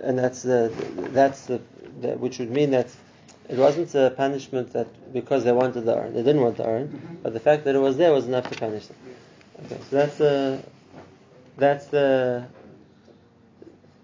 and 0.02 0.18
that's 0.18 0.42
the 0.42 0.72
that's 1.12 1.46
the, 1.46 1.60
the, 2.00 2.08
which 2.18 2.38
would 2.38 2.50
mean 2.50 2.72
that 2.72 2.88
it 3.50 3.58
wasn't 3.58 3.92
a 3.96 4.10
punishment 4.16 4.72
that 4.72 5.12
because 5.12 5.42
they 5.44 5.52
wanted 5.52 5.82
the 5.84 5.96
urn, 5.96 6.14
they 6.14 6.22
didn't 6.22 6.42
want 6.42 6.56
the 6.56 6.66
urn, 6.66 6.88
Mm-hmm. 6.88 7.16
but 7.22 7.32
the 7.32 7.40
fact 7.40 7.64
that 7.64 7.74
it 7.74 7.78
was 7.78 7.96
there 7.96 8.12
was 8.12 8.26
enough 8.26 8.48
to 8.50 8.56
punish 8.58 8.86
them. 8.86 8.96
Okay, 9.64 9.78
so 9.90 9.96
that's 9.96 10.16
the 10.16 10.62
that's 11.56 11.86
the 11.86 12.46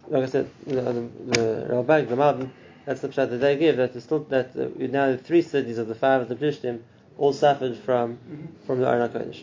like 0.09 0.23
I 0.25 0.27
said, 0.27 0.51
the, 0.67 0.75
the, 0.75 1.11
the 1.35 1.67
Ralbag, 1.71 2.09
the 2.09 2.15
Malbim, 2.17 2.51
that's 2.85 3.01
the 3.01 3.09
pshat 3.09 3.31
that 3.31 3.39
they 3.39 3.57
give. 3.57 3.77
That 3.77 4.01
still 4.01 4.21
that 4.35 4.51
uh, 4.57 4.69
now 4.79 5.11
the 5.13 5.19
three 5.19 5.43
cities 5.43 5.79
of 5.79 5.89
the 5.89 5.95
five 5.95 6.21
of 6.23 6.29
the 6.29 6.37
Plishtim 6.37 6.81
all 7.19 7.33
suffered 7.33 7.77
from 7.77 8.19
from 8.67 8.81
the 8.81 8.89
Aron 8.89 9.09
Kodesh. 9.11 9.43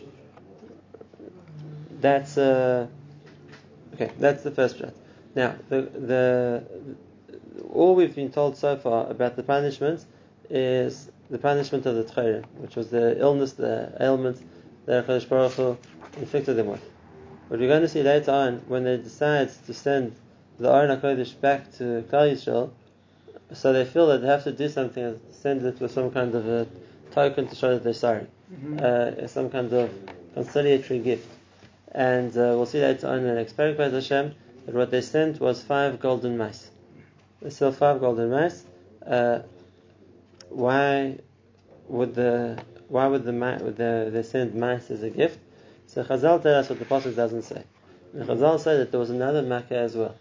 That's 2.00 2.36
uh, 2.38 2.86
okay. 3.94 4.10
That's 4.18 4.42
the 4.42 4.50
first 4.50 4.78
pshat. 4.78 4.94
Now 5.34 5.54
the 5.68 5.82
the 5.82 6.64
all 7.72 7.94
we've 7.94 8.14
been 8.14 8.30
told 8.30 8.56
so 8.56 8.76
far 8.76 9.10
about 9.10 9.36
the 9.36 9.42
punishment 9.42 10.04
is 10.50 11.10
the 11.30 11.38
punishment 11.38 11.86
of 11.86 11.94
the 11.96 12.04
Tchayrim, 12.04 12.44
which 12.58 12.76
was 12.76 12.90
the 12.90 13.18
illness, 13.18 13.52
the 13.52 13.96
ailment 14.00 14.42
that 14.86 15.06
Hakadosh 15.06 15.28
Baruch 15.28 15.52
Hu 15.52 15.78
inflicted 16.18 16.56
them 16.56 16.68
with. 16.68 16.82
But 17.48 17.60
we're 17.60 17.68
going 17.68 17.82
to 17.82 17.88
see 17.88 18.02
later 18.02 18.30
on 18.32 18.58
when 18.68 18.84
they 18.84 18.96
decide 18.96 19.50
to 19.66 19.74
send 19.74 20.14
the 20.58 20.70
Aron 20.70 21.00
HaKodesh 21.00 21.40
back 21.40 21.72
to 21.78 22.04
Klal 22.10 22.32
Yisrael, 22.32 22.70
so 23.52 23.72
they 23.72 23.84
feel 23.84 24.06
that 24.08 24.18
they 24.22 24.28
have 24.28 24.44
to 24.44 24.52
do 24.52 24.68
something, 24.68 25.02
and 25.02 25.20
send 25.30 25.64
it 25.64 25.80
with 25.80 25.92
some 25.92 26.10
kind 26.10 26.34
of 26.34 26.46
a 26.46 26.66
token 27.10 27.46
to 27.48 27.54
show 27.54 27.74
that 27.74 27.84
they're 27.84 27.92
sorry, 27.92 28.26
uh, 28.78 29.26
some 29.26 29.50
kind 29.50 29.72
of 29.72 29.90
conciliatory 30.34 31.00
gift. 31.00 31.28
And 31.92 32.30
uh, 32.36 32.54
we'll 32.56 32.66
see 32.66 32.80
later 32.80 33.06
on 33.08 33.18
in 33.18 33.24
the 33.24 33.34
next 33.34 33.56
parak 33.56 33.78
Hashem 33.78 34.34
that 34.66 34.74
what 34.74 34.90
they 34.90 35.00
sent 35.00 35.40
was 35.40 35.62
five 35.62 36.00
golden 36.00 36.36
mice. 36.36 36.70
Sell 37.48 37.72
five 37.72 38.00
golden 38.00 38.30
mice. 38.30 38.64
Uh, 39.06 39.40
why 40.48 41.18
would 41.88 42.14
the 42.14 42.62
why 42.88 43.06
would 43.06 43.24
the, 43.24 43.32
would 43.32 43.76
the 43.76 44.10
they 44.12 44.22
send 44.22 44.54
mice 44.54 44.90
as 44.90 45.02
a 45.02 45.10
gift? 45.10 45.38
So 45.86 46.02
Chazal 46.04 46.42
tell 46.42 46.54
us 46.54 46.70
what 46.70 46.78
the 46.78 46.84
pasuk 46.84 47.14
doesn't 47.14 47.42
say. 47.42 47.64
And 48.14 48.28
Chazal 48.28 48.58
say 48.58 48.78
that 48.78 48.90
there 48.90 49.00
was 49.00 49.10
another 49.10 49.42
makkah 49.42 49.76
as 49.76 49.94
well. 49.94 50.14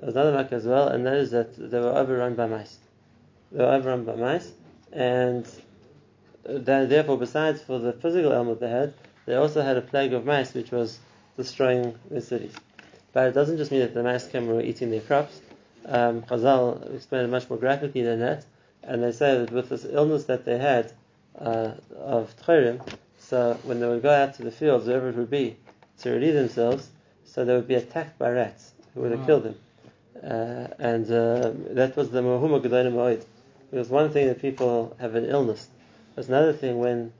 There 0.00 0.06
was 0.06 0.16
another 0.16 0.32
makkah 0.32 0.56
as 0.56 0.66
well, 0.66 0.88
and 0.88 1.06
that 1.06 1.14
is 1.14 1.30
that 1.30 1.56
they 1.56 1.80
were 1.80 1.96
overrun 1.96 2.34
by 2.34 2.46
mice. 2.46 2.78
They 3.50 3.64
were 3.64 3.72
overrun 3.72 4.04
by 4.04 4.16
mice, 4.16 4.52
and 4.92 5.46
therefore, 6.44 7.18
besides 7.18 7.62
for 7.62 7.78
the 7.78 7.92
physical 7.92 8.32
element 8.32 8.60
they 8.60 8.68
had, 8.68 8.94
they 9.26 9.34
also 9.34 9.62
had 9.62 9.76
a 9.76 9.82
plague 9.82 10.12
of 10.12 10.24
mice 10.24 10.54
which 10.54 10.70
was 10.70 10.98
destroying 11.36 11.94
the 12.10 12.20
cities. 12.20 12.54
But 13.12 13.28
it 13.28 13.32
doesn't 13.32 13.56
just 13.56 13.70
mean 13.70 13.80
that 13.80 13.94
the 13.94 14.02
mice 14.02 14.26
came 14.28 14.44
and 14.44 14.52
were 14.52 14.62
eating 14.62 14.90
their 14.90 15.00
crops. 15.00 15.40
Um, 15.86 16.22
Chazal 16.22 16.94
explained 16.94 17.26
it 17.26 17.30
much 17.30 17.48
more 17.48 17.58
graphically 17.58 18.02
than 18.02 18.20
that, 18.20 18.44
and 18.82 19.02
they 19.02 19.12
say 19.12 19.38
that 19.38 19.50
with 19.52 19.68
this 19.68 19.86
illness 19.88 20.24
that 20.24 20.44
they 20.44 20.58
had 20.58 20.92
uh, 21.38 21.72
of 21.96 22.34
tchirim, 22.36 22.80
so 23.18 23.58
when 23.64 23.80
they 23.80 23.86
would 23.88 24.02
go 24.02 24.10
out 24.10 24.34
to 24.34 24.42
the 24.42 24.50
fields, 24.50 24.86
wherever 24.86 25.08
it 25.08 25.16
would 25.16 25.30
be, 25.30 25.56
to 26.00 26.10
relieve 26.10 26.34
themselves, 26.34 26.90
so 27.24 27.44
they 27.44 27.54
would 27.54 27.68
be 27.68 27.74
attacked 27.74 28.18
by 28.18 28.30
rats 28.30 28.72
who 28.94 29.02
would 29.02 29.10
have 29.12 29.20
Wow. 29.20 29.26
killed 29.26 29.42
them. 29.44 29.54
Uh, 30.22 30.66
and 30.78 31.10
uh, 31.10 31.52
that 31.74 31.96
was 31.96 32.10
the 32.10 32.20
Mahuma 32.20 32.60
Gedolim 32.60 32.92
Moed. 32.94 33.24
It 33.70 33.76
was 33.78 33.88
one 33.88 34.10
thing 34.10 34.26
that 34.28 34.40
people 34.40 34.96
have 34.98 35.14
an 35.14 35.26
illness. 35.26 35.68
It's 36.16 36.28
another 36.28 36.52
thing 36.52 36.78
when 36.78 37.12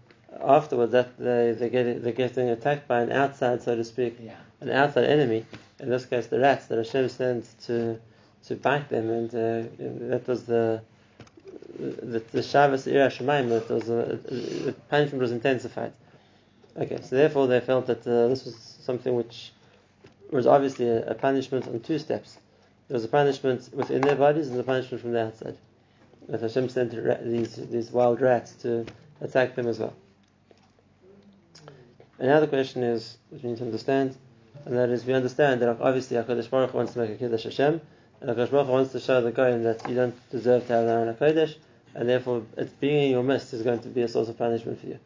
afterwards 0.42 0.92
that 0.92 1.16
they, 1.18 1.52
they 1.52 1.68
get 1.68 2.02
they're 2.02 2.12
getting 2.12 2.48
attacked 2.48 2.88
by 2.88 3.00
an 3.02 3.12
outside, 3.12 3.62
so 3.62 3.76
to 3.76 3.84
speak, 3.84 4.16
Yeah. 4.20 4.34
an 4.60 4.70
outside 4.70 5.04
enemy. 5.04 5.44
In 5.78 5.90
this 5.90 6.06
case, 6.06 6.26
the 6.26 6.40
rats 6.40 6.66
that 6.66 6.78
Hashem 6.78 7.08
sent 7.08 7.46
to 7.66 8.00
to 8.46 8.56
bite 8.56 8.88
them, 8.88 9.10
and 9.10 9.30
uh, 9.34 9.68
that 10.08 10.26
was 10.26 10.44
the 10.44 10.82
the, 11.78 12.22
the 12.32 12.42
Shabbos 12.42 12.86
Ira 12.86 13.08
Shemaim. 13.08 13.48
That 13.48 13.68
was 13.68 13.86
the 13.86 14.74
punishment 14.88 15.20
was 15.20 15.32
intensified. 15.32 15.92
Okay, 16.76 16.98
so 17.02 17.16
therefore 17.16 17.46
they 17.46 17.60
felt 17.60 17.86
that 17.86 18.06
uh, 18.06 18.28
this 18.28 18.44
was 18.44 18.56
something 18.80 19.14
which 19.14 19.52
was 20.30 20.46
obviously 20.46 20.88
a, 20.88 21.10
a 21.10 21.14
punishment 21.14 21.66
on 21.66 21.80
two 21.80 21.98
steps. 21.98 22.38
There 22.88 22.94
was 22.94 23.04
a 23.04 23.08
punishment 23.08 23.68
within 23.72 24.00
their 24.00 24.16
bodies 24.16 24.48
and 24.48 24.58
a 24.58 24.62
punishment 24.62 25.02
from 25.02 25.12
the 25.12 25.26
outside. 25.26 25.56
That 26.28 26.40
Hashem 26.40 26.68
sent 26.68 26.92
these 27.24 27.56
these 27.56 27.90
wild 27.90 28.20
rats 28.20 28.52
to 28.62 28.86
attack 29.20 29.54
them 29.54 29.66
as 29.66 29.78
well. 29.78 29.94
Another 32.18 32.46
question 32.46 32.82
is, 32.82 33.16
which 33.30 33.42
we 33.42 33.50
need 33.50 33.58
to 33.58 33.64
understand, 33.64 34.16
and 34.64 34.76
that 34.76 34.88
is 34.90 35.04
we 35.04 35.14
understand 35.14 35.62
that 35.62 35.68
obviously 35.80 36.16
HaKadosh 36.16 36.50
Baruch 36.50 36.74
wants 36.74 36.94
to 36.94 36.98
make 36.98 37.10
a 37.10 37.16
Kiddush 37.16 37.44
Hashem, 37.44 37.80
and 38.20 38.30
HaKadosh 38.30 38.50
Baruch 38.50 38.68
wants 38.68 38.92
to 38.92 39.00
show 39.00 39.20
the 39.20 39.30
Goyim 39.30 39.62
that 39.62 39.88
you 39.88 39.94
don't 39.94 40.30
deserve 40.30 40.66
to 40.66 40.72
have 40.72 40.84
an 40.84 40.90
Aron 40.90 41.14
HaKodesh, 41.14 41.54
and 41.94 42.08
therefore 42.08 42.42
it's 42.56 42.72
being 42.72 43.04
in 43.04 43.10
your 43.12 43.22
midst 43.22 43.52
is 43.52 43.62
going 43.62 43.80
to 43.80 43.88
be 43.88 44.02
a 44.02 44.08
source 44.08 44.28
of 44.28 44.36
punishment 44.36 44.80
for 44.80 44.86
you. 44.86 44.98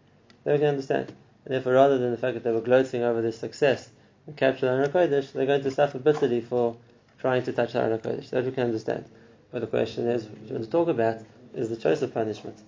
Then 0.45 0.54
we 0.54 0.59
can 0.59 0.69
understand. 0.69 1.12
And 1.45 1.54
therefore 1.54 1.75
rather 1.75 1.99
than 1.99 2.11
the 2.11 2.16
fact 2.16 2.35
that 2.35 2.45
they 2.45 2.52
were 2.52 2.61
gloating 2.61 3.02
over 3.02 3.21
their 3.21 3.33
success 3.33 3.90
and 4.26 4.37
capturing 4.37 4.73
Aron 4.73 4.90
HaKodesh, 4.90 5.33
they're 5.33 5.47
going 5.47 5.62
to 5.62 5.71
suffer 5.71 5.99
bitterly 5.99 6.40
for 6.40 6.76
trying 7.19 7.42
to 7.45 7.52
touch 7.52 7.75
Aron 7.75 7.99
HaKodesh. 7.99 8.31
That 8.31 8.45
we 8.45 8.52
can 8.52 8.64
understand. 8.64 9.04
But 9.50 9.61
the 9.61 9.66
question 9.66 10.09
is, 10.09 10.25
what 10.25 10.40
we 10.40 10.52
want 10.52 10.64
to 10.64 10.71
talk 10.71 10.88
about 10.88 11.19
is 11.54 11.69
the 11.69 11.76
choice 11.76 12.00
of 12.00 12.14
punishment. 12.14 12.59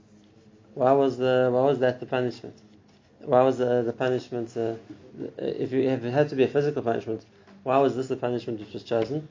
Why 0.75 0.93
was 0.93 1.17
the 1.17 1.49
why 1.53 1.63
was 1.63 1.79
that 1.79 2.01
the 2.01 2.07
punishment? 2.07 2.55
Why 3.21 3.43
was 3.43 3.57
the, 3.57 3.83
the 3.83 3.93
punishment? 3.93 4.55
Uh, 4.57 4.75
if, 5.39 5.73
you, 5.73 5.89
if 5.89 6.05
it 6.05 6.11
had 6.11 6.29
to 6.29 6.37
be 6.37 6.43
a 6.43 6.49
physical 6.49 6.83
punishment, 6.83 7.25
why 7.63 7.79
was 7.79 7.97
this 7.97 8.09
the 8.09 8.17
punishment 8.17 8.61
which 8.61 8.75
was 8.75 8.83
chosen? 8.83 9.29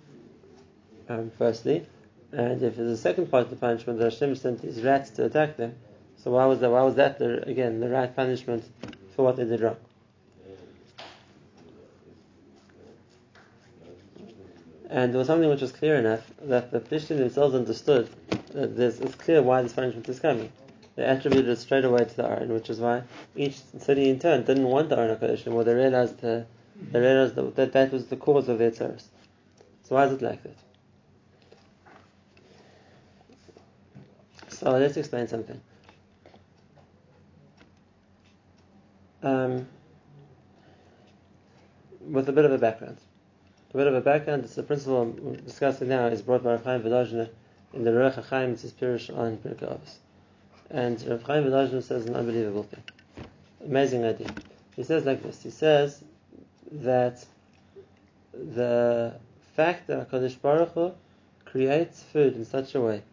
Um, 1.09 1.31
firstly, 1.37 1.85
and 2.31 2.63
if 2.63 2.77
there's 2.77 2.91
a 2.91 2.97
second 2.97 3.29
part 3.29 3.43
of 3.43 3.49
the 3.49 3.55
punishment 3.57 3.99
that 3.99 4.13
Hashem 4.13 4.35
sent 4.35 4.61
these 4.61 4.81
rats 4.81 5.09
to 5.11 5.25
attack 5.25 5.57
them, 5.57 5.75
so 6.15 6.31
why 6.31 6.45
was 6.45 6.59
that? 6.61 6.71
Why 6.71 6.81
was 6.81 6.95
that 6.95 7.19
the, 7.19 7.47
again 7.47 7.79
the 7.79 7.89
right 7.89 8.13
punishment 8.15 8.63
for 9.15 9.25
what 9.25 9.35
they 9.35 9.43
did 9.43 9.61
wrong? 9.61 9.75
And 14.89 15.11
there 15.11 15.17
was 15.17 15.27
something 15.27 15.49
which 15.49 15.61
was 15.61 15.71
clear 15.71 15.95
enough 15.95 16.21
that 16.43 16.71
the 16.71 16.79
Plishtim 16.79 17.17
themselves 17.17 17.55
understood 17.55 18.09
that 18.53 18.77
there's, 18.77 18.99
it's 18.99 19.15
clear 19.15 19.41
why 19.41 19.63
this 19.63 19.73
punishment 19.73 20.07
is 20.07 20.19
coming. 20.19 20.51
They 20.95 21.03
attributed 21.03 21.49
it 21.49 21.57
straight 21.57 21.83
away 21.83 22.05
to 22.05 22.15
the 22.15 22.29
Aron, 22.29 22.53
which 22.53 22.69
is 22.69 22.79
why 22.79 23.01
each 23.35 23.59
city 23.79 24.09
in 24.09 24.19
turn 24.19 24.43
didn't 24.43 24.67
want 24.67 24.89
the 24.89 24.99
Aron 24.99 25.17
HaKadosh 25.17 25.47
anymore. 25.47 25.63
They 25.63 25.73
realized, 25.73 26.19
the, 26.21 26.45
they 26.91 26.99
realized 26.99 27.33
that, 27.35 27.55
that 27.55 27.73
that 27.73 27.91
was 27.91 28.05
the 28.05 28.17
cause 28.17 28.47
of 28.47 28.59
their 28.59 28.69
terrors. 28.69 29.09
So 29.81 29.95
why 29.95 30.05
is 30.05 30.13
it 30.13 30.21
like 30.21 30.43
that? 30.43 30.62
So 34.63 34.71
let's 34.71 34.95
explain 34.95 35.27
something. 35.27 35.59
Um, 39.21 39.67
with 41.99 42.29
a 42.29 42.31
bit 42.31 42.45
of 42.45 42.53
a 42.53 42.57
background. 42.57 42.97
A 43.73 43.77
bit 43.77 43.87
of 43.87 43.93
a 43.93 43.99
background, 43.99 44.45
the 44.45 44.63
principle 44.63 45.01
I'm 45.01 45.35
discussing 45.35 45.89
now 45.89 46.05
is 46.05 46.21
brought 46.21 46.45
by 46.45 46.51
Rav 46.51 46.63
Chaim 46.63 46.81
Volozhiner 46.81 47.29
in 47.73 47.83
the 47.83 47.91
Ruach 47.91 48.23
HaChaim, 48.23 48.53
it's 48.53 48.61
his 48.61 48.71
Pirush 48.71 49.09
on 49.17 49.35
Pirkei 49.35 49.67
Avos. 49.67 49.97
And 50.69 51.01
Rav 51.09 51.23
Chaim 51.23 51.43
Volozhiner 51.43 51.83
says 51.83 52.05
an 52.05 52.15
unbelievable 52.15 52.63
thing. 52.63 52.83
Amazing 53.65 54.05
idea. 54.05 54.33
He 54.77 54.83
says 54.85 55.03
like 55.03 55.23
this, 55.23 55.43
he 55.43 55.49
says 55.49 56.01
that 56.71 57.25
the 58.33 59.15
fact 59.57 59.87
that 59.87 60.09
HaKadosh 60.09 60.39
Baruch 60.39 60.71
Hu 60.73 60.93
creates 61.43 62.01
food 62.01 62.35
in 62.37 62.45
such 62.45 62.75
a 62.75 62.79
way 62.79 63.03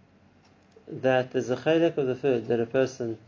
that 0.91 1.33
there's 1.33 1.51
a 1.51 1.57
chaylik 1.57 1.97
of 1.97 2.07
the 2.07 2.17
food 2.17 2.49
that 2.49 2.61
a 2.61 2.67
person's 2.67 3.19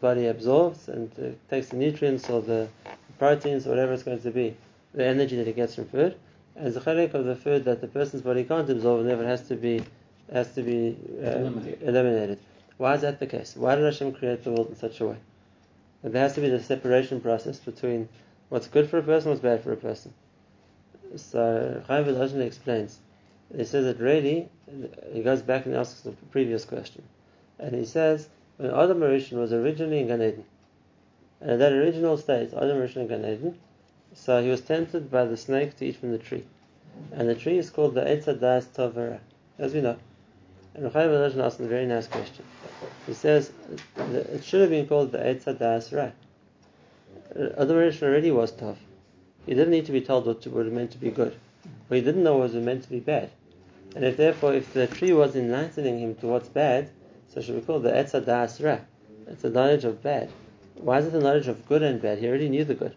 body 0.00 0.26
absorbs 0.26 0.88
and 0.88 1.10
uh, 1.18 1.28
takes 1.50 1.68
the 1.68 1.76
nutrients 1.76 2.28
or 2.28 2.42
the 2.42 2.68
proteins 3.18 3.66
or 3.66 3.70
whatever 3.70 3.92
it's 3.92 4.02
going 4.02 4.20
to 4.20 4.30
be, 4.30 4.56
the 4.94 5.04
energy 5.04 5.36
that 5.36 5.48
it 5.48 5.56
gets 5.56 5.74
from 5.74 5.86
food, 5.86 6.16
and 6.54 6.64
there's 6.66 6.76
a 6.76 7.16
of 7.16 7.24
the 7.24 7.36
food 7.36 7.64
that 7.64 7.80
the 7.80 7.86
person's 7.86 8.22
body 8.22 8.44
can't 8.44 8.68
absorb 8.68 9.00
and 9.00 9.08
therefore 9.08 9.26
has 9.26 9.46
to 9.48 9.56
be 9.56 9.82
has 10.32 10.52
to 10.54 10.62
be 10.62 10.96
uh, 11.22 11.28
Eliminated. 11.30 11.82
eliminated. 11.82 12.38
Why 12.76 12.94
is 12.94 13.00
that 13.00 13.18
the 13.18 13.26
case? 13.26 13.56
Why 13.56 13.74
did 13.74 13.84
Hashem 13.84 14.12
create 14.12 14.44
the 14.44 14.50
world 14.50 14.68
in 14.68 14.76
such 14.76 15.00
a 15.00 15.06
way? 15.06 15.16
That 16.02 16.12
there 16.12 16.22
has 16.22 16.34
to 16.34 16.40
be 16.40 16.50
the 16.50 16.62
separation 16.62 17.20
process 17.20 17.58
between 17.58 18.08
what's 18.50 18.68
good 18.68 18.90
for 18.90 18.98
a 18.98 19.02
person, 19.02 19.30
what's 19.30 19.40
bad 19.40 19.62
for 19.62 19.72
a 19.72 19.76
person. 19.76 20.12
So 21.16 21.82
Chaim 21.88 22.04
Volozhiner 22.04 22.46
explains. 22.46 22.98
He 23.56 23.64
says 23.64 23.84
that 23.86 23.98
really, 24.02 24.48
he 25.12 25.22
goes 25.22 25.40
back 25.40 25.64
and 25.64 25.74
asks 25.74 26.00
the 26.02 26.12
previous 26.30 26.64
question, 26.64 27.02
and 27.58 27.74
he 27.74 27.86
says 27.86 28.28
when 28.58 28.70
Adam 28.70 29.00
Rishon 29.00 29.38
was 29.38 29.52
originally 29.52 30.00
in 30.00 30.08
Gan 30.08 30.20
Eden, 30.20 30.44
and 31.40 31.52
at 31.52 31.58
that 31.58 31.72
original 31.72 32.18
state, 32.18 32.52
Adam 32.52 32.76
Rishon 32.76 32.96
in 32.96 33.08
Gan 33.08 33.24
Eden, 33.24 33.58
so 34.12 34.42
he 34.42 34.50
was 34.50 34.60
tempted 34.60 35.10
by 35.10 35.24
the 35.24 35.36
snake 35.36 35.76
to 35.78 35.86
eat 35.86 35.96
from 35.96 36.12
the 36.12 36.18
tree, 36.18 36.44
and 37.12 37.26
the 37.26 37.34
tree 37.34 37.56
is 37.56 37.70
called 37.70 37.94
the 37.94 38.02
Eitz 38.02 38.24
Hadas 38.24 38.66
Tovara, 38.66 39.18
as 39.58 39.72
we 39.72 39.80
know. 39.80 39.96
And 40.74 40.92
Chaim 40.92 41.08
Volozhiner 41.08 41.44
asks 41.44 41.60
a 41.60 41.66
very 41.66 41.86
nice 41.86 42.06
question. 42.06 42.44
He 43.06 43.14
says 43.14 43.50
it 43.96 44.44
should 44.44 44.60
have 44.60 44.70
been 44.70 44.86
called 44.86 45.10
the 45.10 45.18
Eitz 45.18 45.44
Hadas 45.44 45.90
Ra. 45.96 46.10
Adam 47.34 47.76
Rishon 47.76 48.02
already 48.02 48.30
was 48.30 48.52
tough. 48.52 48.78
He 49.46 49.54
didn't 49.54 49.70
need 49.70 49.86
to 49.86 49.92
be 49.92 50.02
told 50.02 50.26
what 50.26 50.46
was 50.46 50.70
meant 50.70 50.90
to 50.90 50.98
be 50.98 51.10
good. 51.10 51.34
What 51.88 51.96
he 51.96 52.02
didn't 52.02 52.22
know 52.22 52.36
what 52.36 52.52
was 52.52 52.62
meant 52.62 52.82
to 52.82 52.90
be 52.90 53.00
bad. 53.00 53.30
And 53.94 54.04
if 54.04 54.16
therefore, 54.16 54.54
if 54.54 54.72
the 54.72 54.86
tree 54.86 55.12
was 55.12 55.34
enlightening 55.34 55.98
him 55.98 56.14
to 56.16 56.26
what's 56.26 56.48
bad, 56.48 56.90
so 57.32 57.40
should 57.40 57.56
be 57.56 57.60
called 57.62 57.82
the 57.82 57.90
Etza 57.90 58.24
Das 58.24 58.60
Ra. 58.60 58.78
It's 59.26 59.44
a 59.44 59.50
knowledge 59.50 59.84
of 59.84 60.02
bad. 60.02 60.30
Why 60.76 60.98
is 60.98 61.06
it 61.06 61.12
the 61.12 61.20
knowledge 61.20 61.48
of 61.48 61.66
good 61.66 61.82
and 61.82 62.00
bad? 62.00 62.18
He 62.18 62.28
already 62.28 62.48
knew 62.48 62.64
the 62.64 62.74
good. 62.74 62.94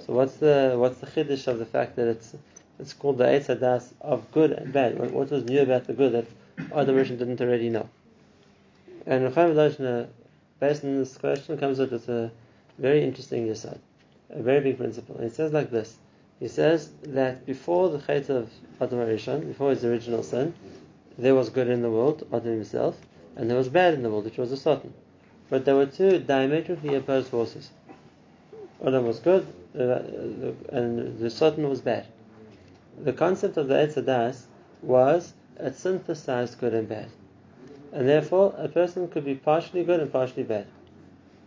So 0.00 0.12
what's 0.14 0.34
the 0.36 0.74
what's 0.76 0.98
the 0.98 1.06
chiddush 1.06 1.46
of 1.46 1.58
the 1.58 1.66
fact 1.66 1.96
that 1.96 2.08
it's 2.08 2.34
it's 2.78 2.92
called 2.92 3.18
the 3.18 3.24
Etza 3.24 3.58
Das 3.60 3.92
of 4.00 4.30
good 4.32 4.52
and 4.52 4.72
bad? 4.72 4.98
What, 4.98 5.30
was 5.30 5.44
new 5.44 5.60
about 5.60 5.86
the 5.86 5.92
good 5.92 6.12
that 6.12 6.26
other 6.72 6.94
Rishon 6.94 7.18
didn't 7.18 7.40
already 7.40 7.68
know? 7.68 7.88
And 9.06 9.24
Rechaim 9.24 9.54
Volozhiner, 9.54 10.08
based 10.58 10.84
on 10.84 10.98
this 10.98 11.16
question, 11.16 11.58
comes 11.58 11.80
up 11.80 11.92
with 11.92 12.08
a 12.08 12.30
very 12.78 13.04
interesting 13.04 13.46
yesod, 13.46 13.78
a 14.30 14.42
very 14.42 14.60
big 14.60 14.78
principle. 14.78 15.16
And 15.16 15.24
it 15.24 15.34
says 15.34 15.52
like 15.52 15.70
this. 15.70 15.96
He 16.40 16.48
says 16.48 16.90
that 17.02 17.44
before 17.44 17.90
the 17.90 17.98
Chet 17.98 18.30
of 18.30 18.50
Adam 18.80 18.98
Rishon, 19.00 19.46
before 19.46 19.70
his 19.70 19.84
original 19.84 20.22
sin, 20.22 20.54
there 21.18 21.34
was 21.34 21.50
good 21.50 21.68
in 21.68 21.82
the 21.82 21.90
world, 21.90 22.26
Adam 22.32 22.54
himself, 22.54 22.98
and 23.36 23.50
there 23.50 23.58
was 23.58 23.68
bad 23.68 23.92
in 23.92 24.02
the 24.02 24.08
world, 24.08 24.24
which 24.24 24.38
was 24.38 24.48
the 24.48 24.56
Satan. 24.56 24.94
But 25.50 25.66
there 25.66 25.76
were 25.76 25.84
two 25.84 26.18
diametrically 26.18 26.94
opposed 26.94 27.28
forces. 27.28 27.70
Adam 28.82 29.06
was 29.06 29.18
good, 29.18 29.46
uh, 29.78 30.00
and 30.74 31.18
the 31.18 31.28
Satan 31.28 31.68
was 31.68 31.82
bad. 31.82 32.06
The 32.98 33.12
concept 33.12 33.58
of 33.58 33.68
the 33.68 33.74
Etz 33.74 34.02
Das 34.04 34.46
was 34.80 35.34
it 35.58 35.74
synthesized 35.74 36.58
good 36.58 36.72
and 36.72 36.88
bad. 36.88 37.08
And 37.92 38.08
therefore, 38.08 38.54
a 38.56 38.68
person 38.68 39.08
could 39.08 39.26
be 39.26 39.34
partially 39.34 39.84
good 39.84 40.00
and 40.00 40.10
partially 40.10 40.44
bad. 40.44 40.66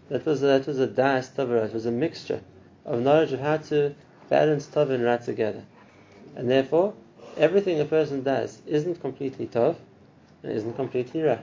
That 0.10 0.23
was 0.25 0.41
that 0.41 0.67
was 0.67 0.77
a 0.77 0.86
das 0.86 1.29
tavara. 1.29 1.65
It 1.65 1.73
was 1.73 1.88
a 1.88 1.91
mixture 1.91 2.41
of 2.86 3.01
knowledge 3.01 3.32
of 3.32 3.39
how 3.39 3.58
to 3.58 3.95
balance 4.29 4.67
tov 4.67 4.89
and 4.89 5.03
ra 5.03 5.17
together. 5.17 5.63
And 6.36 6.49
therefore, 6.49 6.93
everything 7.38 7.79
a 7.79 7.86
person 7.86 8.23
does 8.23 8.62
isn't 8.65 9.01
completely 9.01 9.47
tov 9.47 9.75
and 10.41 10.51
isn't 10.51 10.75
completely 10.75 11.21
ra. 11.21 11.38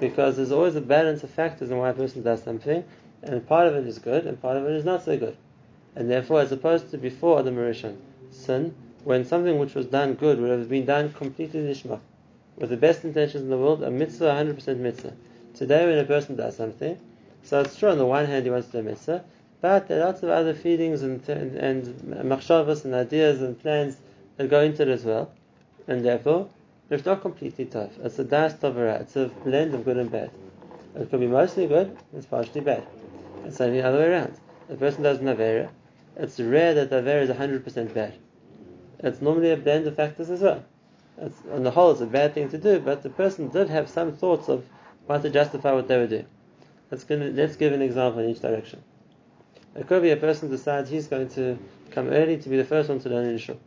Because 0.00 0.36
there's 0.36 0.52
always 0.52 0.76
a 0.76 0.80
balance 0.80 1.22
of 1.22 1.30
factors 1.30 1.70
in 1.70 1.78
why 1.78 1.90
a 1.90 1.94
person 1.94 2.22
does 2.22 2.42
something, 2.42 2.84
and 3.22 3.46
part 3.46 3.66
of 3.66 3.74
it 3.74 3.86
is 3.86 3.98
good 3.98 4.26
and 4.26 4.40
part 4.40 4.56
of 4.56 4.66
it 4.66 4.72
is 4.72 4.84
not 4.84 5.04
so 5.04 5.16
good. 5.16 5.36
And 5.96 6.10
therefore, 6.10 6.40
as 6.40 6.52
opposed 6.52 6.90
to 6.90 6.98
before 6.98 7.42
the 7.42 7.50
Rishon, 7.50 7.96
sin, 8.30 8.74
when 9.04 9.24
something 9.24 9.58
which 9.58 9.74
was 9.74 9.86
done 9.86 10.14
good 10.14 10.40
would 10.40 10.50
have 10.50 10.68
been 10.68 10.86
done 10.86 11.12
completely 11.12 11.60
lishma, 11.60 12.00
with 12.56 12.70
the 12.70 12.76
best 12.76 13.04
intentions 13.04 13.42
in 13.42 13.50
the 13.50 13.58
world, 13.58 13.82
a 13.82 13.90
mitzvah, 13.90 14.26
100% 14.26 14.78
mitzvah. 14.78 15.12
Today, 15.54 15.86
when 15.86 15.98
a 15.98 16.04
person 16.04 16.36
does 16.36 16.56
something, 16.56 16.98
so 17.42 17.60
it's 17.60 17.76
true 17.76 17.90
on 17.90 17.98
the 17.98 18.06
one 18.06 18.26
hand 18.26 18.44
he 18.44 18.50
wants 18.50 18.66
to 18.68 18.72
do 18.72 18.78
a 18.78 18.82
mitzvah, 18.82 19.24
but 19.64 19.88
there 19.88 20.02
are 20.02 20.08
lots 20.08 20.22
of 20.22 20.28
other 20.28 20.52
feelings 20.52 21.00
and 21.00 21.26
and, 21.26 21.56
and 21.56 21.86
and 22.84 22.94
ideas 22.94 23.40
and 23.40 23.58
plans 23.58 23.96
that 24.36 24.50
go 24.50 24.60
into 24.60 24.82
it 24.82 24.88
as 24.88 25.06
well, 25.06 25.32
and 25.88 26.04
therefore 26.04 26.50
it's 26.90 27.06
not 27.06 27.22
completely 27.22 27.64
tough. 27.64 27.92
It's 28.02 28.18
a 28.18 28.24
das 28.24 28.52
tavara. 28.52 29.00
It's 29.00 29.16
a 29.16 29.28
blend 29.42 29.74
of 29.74 29.86
good 29.86 29.96
and 29.96 30.10
bad. 30.10 30.30
It 30.94 31.10
could 31.10 31.20
be 31.20 31.26
mostly 31.26 31.66
good. 31.66 31.96
It's 32.14 32.26
partially 32.26 32.60
bad. 32.60 32.86
It's 33.46 33.58
only 33.58 33.80
the 33.80 33.86
other 33.88 34.00
way 34.00 34.08
around. 34.08 34.34
A 34.68 34.74
person 34.74 35.02
does 35.02 35.18
an 35.20 35.28
avera, 35.28 35.70
it's 36.16 36.38
rare 36.38 36.74
that 36.74 36.90
the 36.90 36.96
avera 36.96 37.22
is 37.22 37.30
100% 37.30 37.94
bad. 37.94 38.12
It's 38.98 39.22
normally 39.22 39.50
a 39.50 39.56
blend 39.56 39.86
of 39.86 39.96
factors 39.96 40.28
as 40.28 40.42
well. 40.42 40.62
It's, 41.16 41.40
on 41.50 41.62
the 41.62 41.70
whole, 41.70 41.92
it's 41.92 42.02
a 42.02 42.06
bad 42.06 42.34
thing 42.34 42.50
to 42.50 42.58
do, 42.58 42.80
but 42.80 43.02
the 43.02 43.08
person 43.08 43.48
did 43.48 43.70
have 43.70 43.88
some 43.88 44.12
thoughts 44.12 44.50
of 44.50 44.66
how 45.08 45.20
to 45.20 45.30
justify 45.30 45.72
what 45.72 45.88
they 45.88 45.96
were 45.96 46.06
doing. 46.06 46.26
Let's, 46.90 47.08
let's 47.08 47.56
give 47.56 47.72
an 47.72 47.80
example 47.80 48.20
in 48.20 48.28
each 48.28 48.42
direction. 48.42 48.82
It 49.76 49.88
could 49.88 50.02
be 50.02 50.10
a 50.10 50.16
person 50.16 50.50
decides 50.50 50.88
he's 50.88 51.08
going 51.08 51.28
to 51.30 51.58
come 51.90 52.08
early 52.08 52.36
to 52.36 52.48
be 52.48 52.56
the 52.56 52.64
first 52.64 52.88
one 52.88 53.00
to 53.00 53.08
learn 53.08 53.36
shul. 53.38 53.58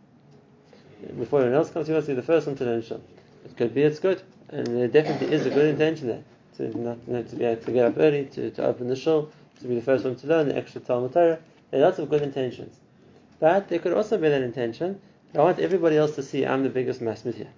Before 1.18 1.42
anyone 1.42 1.58
else 1.58 1.70
comes, 1.70 1.88
he 1.88 1.94
wants 1.94 2.08
to 2.08 2.14
be 2.14 2.22
the 2.22 2.26
first 2.26 2.48
one 2.48 2.56
to 2.56 2.66
learn 2.66 2.82
shul. 2.82 3.02
It 3.46 3.58
could 3.58 3.74
be 3.74 3.84
it's 3.84 4.00
good, 4.00 4.22
and 4.50 4.66
there 4.68 4.88
definitely 4.88 5.34
is 5.34 5.46
a 5.46 5.50
good 5.50 5.66
intention 5.66 6.08
there 6.08 6.24
to 6.58 6.78
not 6.78 6.98
you 7.08 7.14
know, 7.14 7.24
to 7.24 7.36
be 7.36 7.46
able 7.46 7.62
to 7.62 7.72
get 7.72 7.86
up 7.86 7.96
early, 7.98 8.26
to, 8.26 8.50
to 8.52 8.66
open 8.66 8.88
the 8.88 8.96
shul, 8.96 9.32
to 9.60 9.68
be 9.68 9.76
the 9.76 9.82
first 9.82 10.06
one 10.06 10.16
to 10.16 10.28
learn 10.28 10.48
the 10.48 10.58
extra 10.58 10.82
Talmud 10.82 11.14
Torah. 11.14 11.40
There 11.72 11.82
are 11.82 11.86
lots 11.86 12.00
of 12.00 12.10
good 12.10 12.22
intentions, 12.22 12.78
but 13.40 13.68
there 13.68 13.80
could 13.80 13.94
also 13.94 14.18
be 14.18 14.30
that 14.30 14.42
intention. 14.42 15.00
I 15.36 15.40
want 15.40 15.60
everybody 15.60 15.98
else 15.98 16.16
to 16.16 16.24
see 16.24 16.46
I'm 16.46 16.64
the 16.64 16.70
biggest 16.70 17.02
masmid 17.02 17.36
here. 17.36 17.52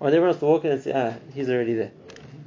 I 0.00 0.04
want 0.04 0.14
everyone 0.14 0.30
else 0.30 0.40
to 0.40 0.46
walk 0.46 0.64
in 0.64 0.72
and 0.72 0.82
say, 0.82 0.92
ah, 0.94 1.14
he's 1.34 1.50
already 1.50 1.74
there. 1.74 1.90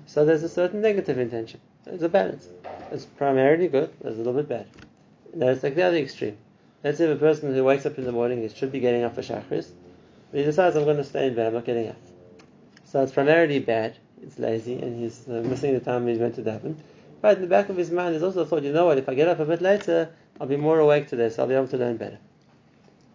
So 0.05 0.23
there's 0.23 0.43
a 0.43 0.49
certain 0.49 0.81
negative 0.81 1.19
intention. 1.19 1.59
There's 1.83 2.01
a 2.01 2.09
balance. 2.09 2.47
It's 2.91 3.05
primarily 3.05 3.67
good, 3.67 3.91
there's 4.01 4.15
a 4.15 4.19
little 4.19 4.33
bit 4.33 4.47
bad. 4.47 4.67
Now 5.33 5.47
it's 5.47 5.63
like 5.63 5.75
the 5.75 5.83
other 5.83 5.97
extreme. 5.97 6.37
Let's 6.83 6.97
say 6.97 7.11
a 7.11 7.15
person 7.15 7.53
who 7.53 7.63
wakes 7.63 7.85
up 7.85 7.97
in 7.97 8.05
the 8.05 8.11
morning, 8.11 8.41
he 8.41 8.49
should 8.49 8.71
be 8.71 8.79
getting 8.79 9.03
up 9.03 9.15
for 9.15 9.21
shachris, 9.21 9.69
but 10.31 10.39
he 10.39 10.43
decides 10.43 10.75
I'm 10.75 10.85
going 10.85 10.97
to 10.97 11.03
stay 11.03 11.27
in 11.27 11.35
bed, 11.35 11.47
I'm 11.47 11.53
not 11.53 11.65
getting 11.65 11.89
up. 11.89 11.97
So 12.85 13.03
it's 13.03 13.11
primarily 13.11 13.59
bad, 13.59 13.97
it's 14.23 14.39
lazy, 14.39 14.79
and 14.79 14.97
he's 14.97 15.27
uh, 15.27 15.43
missing 15.45 15.73
the 15.73 15.81
time 15.81 16.07
he's 16.07 16.19
meant 16.19 16.35
to 16.35 16.41
daven. 16.41 16.77
But 17.21 17.35
in 17.35 17.41
the 17.41 17.47
back 17.47 17.69
of 17.69 17.75
his 17.75 17.91
mind, 17.91 18.13
there's 18.13 18.23
also 18.23 18.43
the 18.43 18.49
thought, 18.49 18.63
you 18.63 18.71
know 18.71 18.85
what, 18.85 18.97
if 18.97 19.09
I 19.09 19.13
get 19.13 19.27
up 19.27 19.39
a 19.39 19.45
bit 19.45 19.61
later, 19.61 20.09
I'll 20.39 20.47
be 20.47 20.55
more 20.55 20.79
awake 20.79 21.07
today, 21.07 21.29
so 21.29 21.43
I'll 21.43 21.49
be 21.49 21.55
able 21.55 21.67
to 21.67 21.77
learn 21.77 21.97
better. 21.97 22.17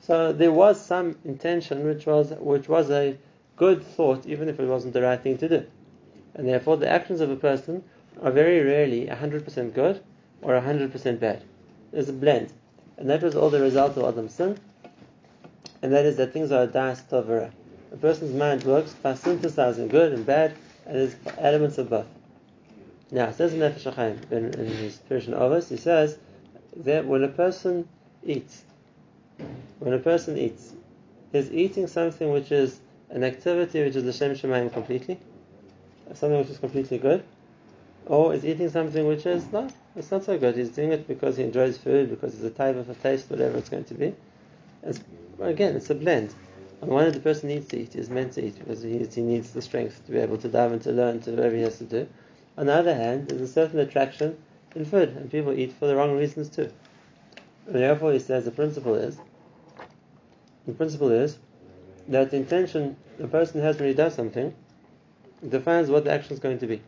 So 0.01 0.33
there 0.33 0.53
was 0.53 0.85
some 0.85 1.17
intention 1.25 1.87
which 1.87 2.05
was 2.05 2.31
which 2.33 2.69
was 2.69 2.91
a 2.91 3.17
good 3.57 3.83
thought, 3.83 4.27
even 4.27 4.51
if 4.51 4.61
it 4.61 4.67
wasn't 4.67 4.93
the 4.93 5.01
right 5.01 5.21
thing 5.21 5.39
to 5.39 5.49
do. 5.49 5.67
And 6.35 6.47
therefore 6.47 6.77
the 6.77 6.89
actions 6.89 7.23
of 7.23 7.31
a 7.31 7.37
person 7.37 7.83
are 8.23 8.31
very 8.31 8.63
rarely 8.63 9.07
100% 9.07 9.73
good 9.73 10.03
or 10.43 10.61
100% 10.61 11.19
bad. 11.19 11.43
There's 11.95 12.09
a 12.09 12.13
blend. 12.13 12.53
And 12.97 13.09
that 13.09 13.23
was 13.23 13.37
all 13.37 13.51
the 13.51 13.61
result 13.61 13.97
of 13.97 14.05
Adam's 14.05 14.35
sin. 14.35 14.59
And 15.81 15.93
that 15.93 16.05
is 16.05 16.17
that 16.17 16.33
things 16.33 16.51
are 16.51 16.67
das 16.67 17.01
tovera. 17.03 17.53
A 17.93 17.97
person's 17.97 18.35
mind 18.35 18.65
works 18.65 18.95
by 18.95 19.15
synthesizing 19.15 19.87
good 19.87 20.13
and 20.13 20.27
bad, 20.27 20.55
and 20.87 20.97
there's 20.97 21.15
elements 21.39 21.79
of 21.79 21.91
both. 21.91 22.09
Now, 23.13 23.29
it 23.29 23.37
says 23.37 23.55
in 23.55 23.61
Nefesh 23.61 23.93
HaChaim, 23.93 24.33
in, 24.33 24.55
in 24.55 24.67
his 24.67 24.99
version 25.09 25.35
of 25.35 25.69
he 25.69 25.77
says 25.77 26.19
that 26.79 27.07
when 27.07 27.23
a 27.23 27.29
person 27.29 27.89
eats, 28.25 28.65
when 29.79 29.95
a 29.95 29.99
person 30.01 30.37
eats, 30.37 30.73
he's 31.31 31.53
eating 31.53 31.87
something 31.87 32.33
which 32.33 32.51
is 32.51 32.81
an 33.11 33.23
activity 33.23 33.85
which 33.85 33.95
is 33.95 34.03
L'Shem 34.03 34.35
Shemayim 34.35 34.73
completely, 34.73 35.21
something 36.15 36.39
which 36.39 36.51
is 36.51 36.59
completely 36.59 36.99
good, 36.99 37.23
or 38.07 38.35
is 38.35 38.45
eating 38.45 38.69
something 38.69 39.07
which 39.07 39.27
is 39.27 39.51
not, 39.53 39.73
it's 39.97 40.11
not 40.11 40.25
so 40.25 40.39
good. 40.39 40.57
He's 40.57 40.71
doing 40.71 40.93
it 40.93 41.09
because 41.09 41.37
he 41.37 41.45
enjoys 41.45 41.79
food, 41.79 42.11
because 42.11 42.35
it's 42.35 42.45
a 42.45 42.51
type 42.51 42.77
of 42.77 42.91
a 42.91 42.95
taste, 42.95 43.31
whatever 43.31 43.59
it's 43.59 43.69
going 43.69 43.85
to 43.85 43.95
be. 43.95 44.15
It's, 44.83 45.01
again, 45.41 45.77
it's 45.77 45.91
a 45.91 45.95
blend. 45.95 46.35
On 46.83 46.89
one 46.89 47.05
hand, 47.05 47.15
the 47.15 47.21
person 47.21 47.49
needs 47.49 47.67
to 47.69 47.79
eat, 47.79 47.97
is 47.97 48.11
meant 48.11 48.33
to 48.35 48.45
eat 48.45 48.59
because 48.59 48.83
he, 48.83 48.99
he 48.99 49.23
needs 49.23 49.53
the 49.53 49.63
strength 49.63 50.05
to 50.05 50.13
be 50.13 50.19
able 50.19 50.37
to 50.39 50.49
dive 50.49 50.73
and 50.73 50.83
to 50.83 50.93
learn 50.93 51.21
to 51.21 51.31
whatever 51.31 51.57
he 51.57 51.63
has 51.63 51.79
to 51.79 51.85
do. 51.85 52.07
On 52.59 52.67
the 52.67 52.75
other 52.75 52.95
hand, 52.95 53.29
there's 53.29 53.41
a 53.41 53.49
certain 53.49 53.81
attraction 53.81 54.37
in 54.75 54.85
food, 54.85 55.11
and 55.11 55.31
people 55.31 55.53
eat 55.53 55.73
for 55.73 55.87
the 55.87 55.97
wrong 55.97 56.17
reasons 56.17 56.51
too. 56.51 56.71
And 57.67 57.77
therefore, 57.77 58.13
he 58.13 58.19
says 58.19 58.45
the 58.45 58.51
principle 58.51 58.95
is 58.95 59.17
the 60.67 60.73
principle 60.73 61.11
is 61.11 61.39
that 62.09 62.31
the 62.31 62.37
intention 62.37 62.97
the 63.19 63.29
person 63.29 63.61
has 63.61 63.79
when 63.79 63.89
he 63.89 63.95
does 63.95 64.15
something 64.15 64.55
defines 65.47 65.91
what 65.91 66.05
the 66.05 66.11
action 66.11 66.33
is 66.33 66.39
going 66.39 66.59
to 66.59 66.67
be. 66.67 66.83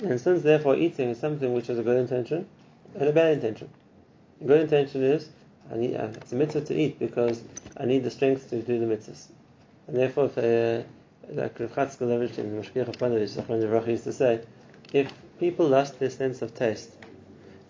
And 0.00 0.20
since 0.20 0.42
therefore 0.42 0.76
eating 0.76 1.10
is 1.10 1.18
something 1.18 1.54
which 1.54 1.68
has 1.68 1.78
a 1.78 1.82
good 1.82 1.98
intention 1.98 2.46
and 2.94 3.08
a 3.08 3.12
bad 3.12 3.32
intention. 3.32 3.70
A 4.42 4.44
good 4.44 4.60
intention 4.62 5.02
is 5.02 5.30
I 5.72 5.76
need 5.76 5.96
uh, 5.96 6.08
it's 6.14 6.32
a 6.32 6.36
mitzvah 6.36 6.62
to 6.62 6.74
eat 6.74 6.98
because 6.98 7.42
I 7.76 7.86
need 7.86 8.04
the 8.04 8.10
strength 8.10 8.50
to 8.50 8.60
do 8.60 8.78
the 8.78 8.86
mitzvahs. 8.86 9.28
And 9.86 9.96
therefore 9.96 10.26
if 10.26 10.38
uh, 10.38 10.86
like 11.30 11.58
Rav 11.58 11.72
Chatzkel 11.72 12.08
Levitch 12.08 12.38
and 12.38 12.62
Zachron 12.62 13.62
Yavracha 13.62 13.88
used 13.88 14.04
to 14.04 14.12
say, 14.12 14.42
if 14.92 15.12
people 15.40 15.66
lost 15.66 15.98
their 15.98 16.10
sense 16.10 16.42
of 16.42 16.54
taste, 16.54 16.90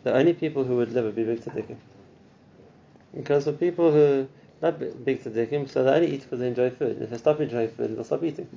the 0.03 0.15
only 0.15 0.35
people 0.35 0.65
who 0.65 0.77
would 0.77 0.93
live 0.93 1.05
would 1.05 1.17
be 1.17 1.25
big 1.25 1.41
tzaddikim. 1.41 1.77
Because 3.15 3.45
for 3.45 3.53
people 3.53 3.93
who 3.93 4.29
not 4.61 4.79
bi- 4.79 4.91
big 5.05 5.23
tzaddikim, 5.23 5.69
so 5.71 5.85
they 5.85 5.91
only 5.91 6.15
eat 6.15 6.23
because 6.23 6.41
they 6.41 6.49
enjoy 6.49 6.71
food. 6.71 7.01
If 7.01 7.11
they 7.11 7.19
stop 7.19 7.41
enjoying 7.41 7.71
food, 7.71 7.97
they'll 7.97 8.05
stop 8.05 8.23
eating. 8.23 8.49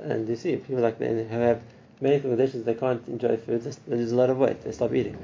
And 0.00 0.28
you 0.28 0.36
see, 0.36 0.56
people 0.56 0.82
like 0.82 0.98
that 0.98 1.08
who 1.08 1.38
have 1.38 1.62
medical 2.00 2.30
conditions, 2.30 2.64
they 2.64 2.74
can't 2.74 3.06
enjoy 3.08 3.36
food, 3.36 3.62
they 3.62 3.96
lose 3.96 4.12
a 4.12 4.16
lot 4.16 4.30
of 4.30 4.38
weight, 4.38 4.62
they 4.62 4.72
stop 4.72 4.92
eating. 4.92 5.16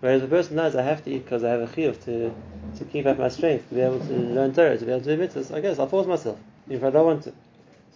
Whereas 0.00 0.22
the 0.22 0.28
person 0.28 0.56
knows, 0.56 0.76
I 0.76 0.82
have 0.82 1.04
to 1.04 1.10
eat 1.10 1.24
because 1.24 1.42
I 1.42 1.50
have 1.50 1.60
a 1.60 1.66
chiyuv 1.66 2.04
to, 2.04 2.34
to 2.78 2.84
keep 2.84 3.06
up 3.06 3.18
my 3.18 3.28
strength, 3.28 3.68
to 3.68 3.74
be 3.74 3.80
able 3.80 4.00
to 4.00 4.12
learn 4.12 4.52
Torah, 4.52 4.78
to 4.78 4.84
be 4.84 4.92
able 4.92 5.04
to 5.04 5.16
do 5.16 5.22
mitzvahs, 5.22 5.54
I 5.54 5.60
guess 5.60 5.78
I'll 5.78 5.88
force 5.88 6.06
myself, 6.06 6.38
if 6.68 6.84
I 6.84 6.90
don't 6.90 7.06
want 7.06 7.22
to. 7.24 7.32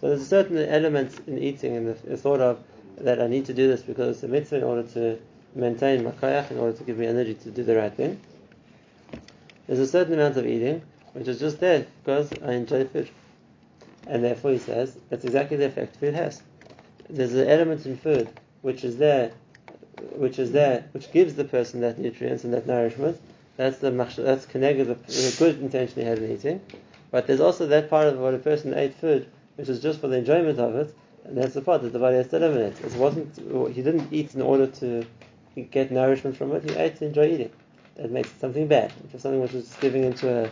So 0.01 0.09
there's 0.09 0.21
a 0.21 0.25
certain 0.25 0.57
element 0.57 1.21
in 1.27 1.37
eating 1.37 1.77
and 1.77 1.87
the, 1.87 1.93
the 1.93 2.17
thought 2.17 2.41
of 2.41 2.59
that 2.97 3.21
I 3.21 3.27
need 3.27 3.45
to 3.45 3.53
do 3.53 3.67
this 3.67 3.81
because 3.81 4.17
it's 4.17 4.23
a 4.23 4.27
mitzvah 4.27 4.57
in 4.57 4.63
order 4.63 4.83
to 4.83 5.19
maintain 5.55 6.03
my 6.03 6.11
koyach, 6.11 6.51
in 6.51 6.57
order 6.57 6.77
to 6.77 6.83
give 6.83 6.97
me 6.97 7.05
energy 7.05 7.35
to 7.35 7.51
do 7.51 7.63
the 7.63 7.77
right 7.77 7.93
thing. 7.93 8.19
There's 9.67 9.79
a 9.79 9.87
certain 9.87 10.15
amount 10.15 10.37
of 10.37 10.45
eating 10.45 10.81
which 11.13 11.27
is 11.27 11.39
just 11.39 11.59
there 11.59 11.85
because 12.03 12.33
I 12.43 12.53
enjoy 12.53 12.85
food. 12.85 13.09
And 14.07 14.23
therefore 14.23 14.51
he 14.51 14.57
says 14.57 14.97
that's 15.09 15.23
exactly 15.23 15.57
the 15.57 15.67
effect 15.67 15.95
food 15.95 16.15
has. 16.15 16.41
There's 17.09 17.33
an 17.33 17.47
element 17.47 17.85
in 17.85 17.97
food 17.97 18.29
which 18.61 18.83
is 18.83 18.97
there 18.97 19.31
which 20.15 20.39
is 20.39 20.51
there 20.51 20.85
which 20.91 21.11
gives 21.11 21.35
the 21.35 21.43
person 21.43 21.81
that 21.81 21.99
nutrients 21.99 22.43
and 22.43 22.53
that 22.53 22.67
nourishment. 22.67 23.19
That's 23.57 23.77
the 23.77 23.91
that's 24.17 24.45
connected 24.45 24.87
the, 24.87 25.35
good 25.37 25.61
intention 25.61 26.01
he 26.01 26.07
had 26.07 26.17
in 26.17 26.31
eating. 26.31 26.61
But 27.11 27.27
there's 27.27 27.39
also 27.39 27.67
that 27.67 27.89
part 27.89 28.07
of 28.07 28.17
what 28.17 28.33
a 28.33 28.39
person 28.39 28.73
ate 28.73 28.95
food 28.95 29.27
which 29.55 29.69
is 29.69 29.79
just 29.79 30.01
for 30.01 30.07
the 30.07 30.17
enjoyment 30.17 30.59
of 30.59 30.75
it, 30.75 30.95
and 31.25 31.37
that's 31.37 31.53
the 31.53 31.61
part 31.61 31.83
that 31.83 31.93
the 31.93 31.99
body 31.99 32.15
has 32.17 32.27
to 32.29 32.37
eliminate. 32.37 32.79
It 32.81 32.95
wasn't 32.95 33.35
he 33.73 33.81
didn't 33.81 34.11
eat 34.11 34.33
in 34.33 34.41
order 34.41 34.67
to 34.67 35.05
get 35.71 35.91
nourishment 35.91 36.35
from 36.35 36.53
it, 36.53 36.63
he 36.63 36.75
ate 36.75 36.97
to 36.97 37.05
enjoy 37.05 37.27
eating. 37.27 37.51
That 37.95 38.09
makes 38.09 38.29
it 38.29 38.39
something 38.39 38.67
bad, 38.67 38.91
which 39.03 39.13
is 39.13 39.21
something 39.21 39.41
which 39.41 39.53
is 39.53 39.75
giving 39.79 40.03
into 40.03 40.27
a, 40.27 40.43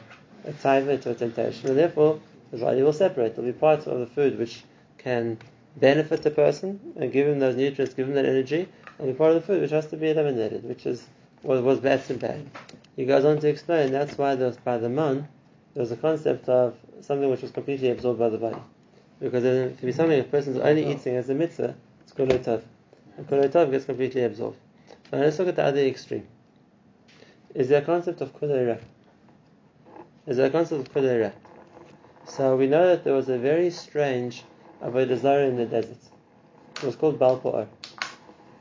a 0.48 0.54
taiva, 0.54 1.02
to 1.02 1.12
a 1.12 1.16
temptation, 1.16 1.70
and 1.70 1.80
therefore 1.80 2.20
the 2.52 2.58
body 2.58 2.84
will 2.84 2.94
separate. 2.94 3.36
There'll 3.36 3.52
be 3.52 3.58
parts 3.58 3.88
of 3.88 4.00
the 4.00 4.06
food 4.06 4.38
which 4.38 4.64
can 5.00 5.40
benefit 5.78 6.24
the 6.24 6.32
person 6.32 6.80
and 6.98 7.12
give 7.12 7.28
him 7.28 7.40
those 7.40 7.56
nutrients, 7.56 7.94
give 7.94 8.08
him 8.08 8.16
that 8.16 8.26
energy, 8.26 8.68
and 9.00 9.08
be 9.08 9.14
part 9.14 9.32
of 9.32 9.36
the 9.36 9.48
food 9.48 9.62
which 9.62 9.72
has 9.72 9.88
to 9.88 9.98
be 9.98 10.10
eliminated, 10.10 10.64
which 10.64 10.86
is 10.86 11.08
what 11.42 11.64
was 11.64 11.80
bad 11.80 12.02
and 12.10 12.20
bad. 12.20 12.46
He 12.96 13.06
goes 13.06 13.26
on 13.26 13.40
to 13.40 13.48
explain 13.48 13.92
that's 13.92 14.18
why 14.18 14.36
there 14.36 14.48
was, 14.48 14.58
by 14.58 14.78
the 14.78 14.90
man 14.90 15.28
there 15.74 15.82
was 15.82 15.92
a 15.92 15.98
concept 15.98 16.50
of 16.50 16.76
something 17.00 17.30
which 17.30 17.42
was 17.42 17.52
completely 17.52 17.90
absorbed 17.90 18.20
by 18.20 18.30
the 18.30 18.38
body. 18.38 18.62
Because 19.20 19.44
if 19.44 19.72
it 19.72 19.86
be 19.86 19.92
something 19.92 20.20
a 20.20 20.24
person's 20.24 20.58
only 20.58 20.92
eating 20.92 21.16
as 21.16 21.30
a 21.30 21.34
mitzvah, 21.34 21.76
it's 22.04 22.12
kol 22.12 22.28
tov. 22.28 22.64
And 23.18 23.28
kol 23.30 23.40
tov 23.44 23.72
gets 23.72 23.86
completely 23.86 24.24
absorbed. 24.24 24.58
So 25.10 25.18
let's 25.18 25.40
look 25.40 25.48
at 25.48 25.56
the 25.56 25.64
other 25.64 25.80
extreme. 25.80 26.28
Is 27.54 27.70
there 27.70 27.82
a 27.82 27.86
concept 27.86 28.22
of 28.22 28.34
kol 28.34 28.50
Is 30.28 30.38
there 30.38 30.48
a 30.48 30.50
concept 30.50 30.88
of 30.88 30.94
kol 30.94 31.32
So 32.26 32.58
we 32.58 32.68
know 32.68 32.88
that 32.88 33.04
there 33.04 33.14
was 33.14 33.30
a 33.30 33.38
very 33.38 33.70
strange 33.70 34.44
avodah 34.84 35.18
zarah 35.18 35.46
in 35.46 35.58
the 35.58 35.66
desert. 35.66 35.98
It 36.76 36.84
was 36.84 36.96
called 36.96 37.20
Baal. 37.20 37.68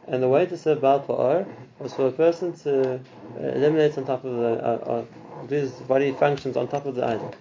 And 0.06 0.22
the 0.22 0.28
way 0.28 0.46
to 0.46 0.56
serve 0.58 0.80
Baal 0.80 1.46
was 1.78 1.94
for 1.94 2.08
a 2.08 2.12
person 2.12 2.52
to 2.64 2.94
uh, 2.94 2.98
eliminate 3.38 3.96
on 3.96 4.04
top 4.04 4.24
of 4.24 4.36
the, 4.36 4.64
uh, 4.64 5.02
uh, 5.02 5.04
do 5.46 5.54
his 5.54 5.72
body 5.72 6.12
functions 6.12 6.56
on 6.56 6.68
top 6.68 6.86
of 6.86 6.94
the 6.94 7.04
idol. 7.06 7.34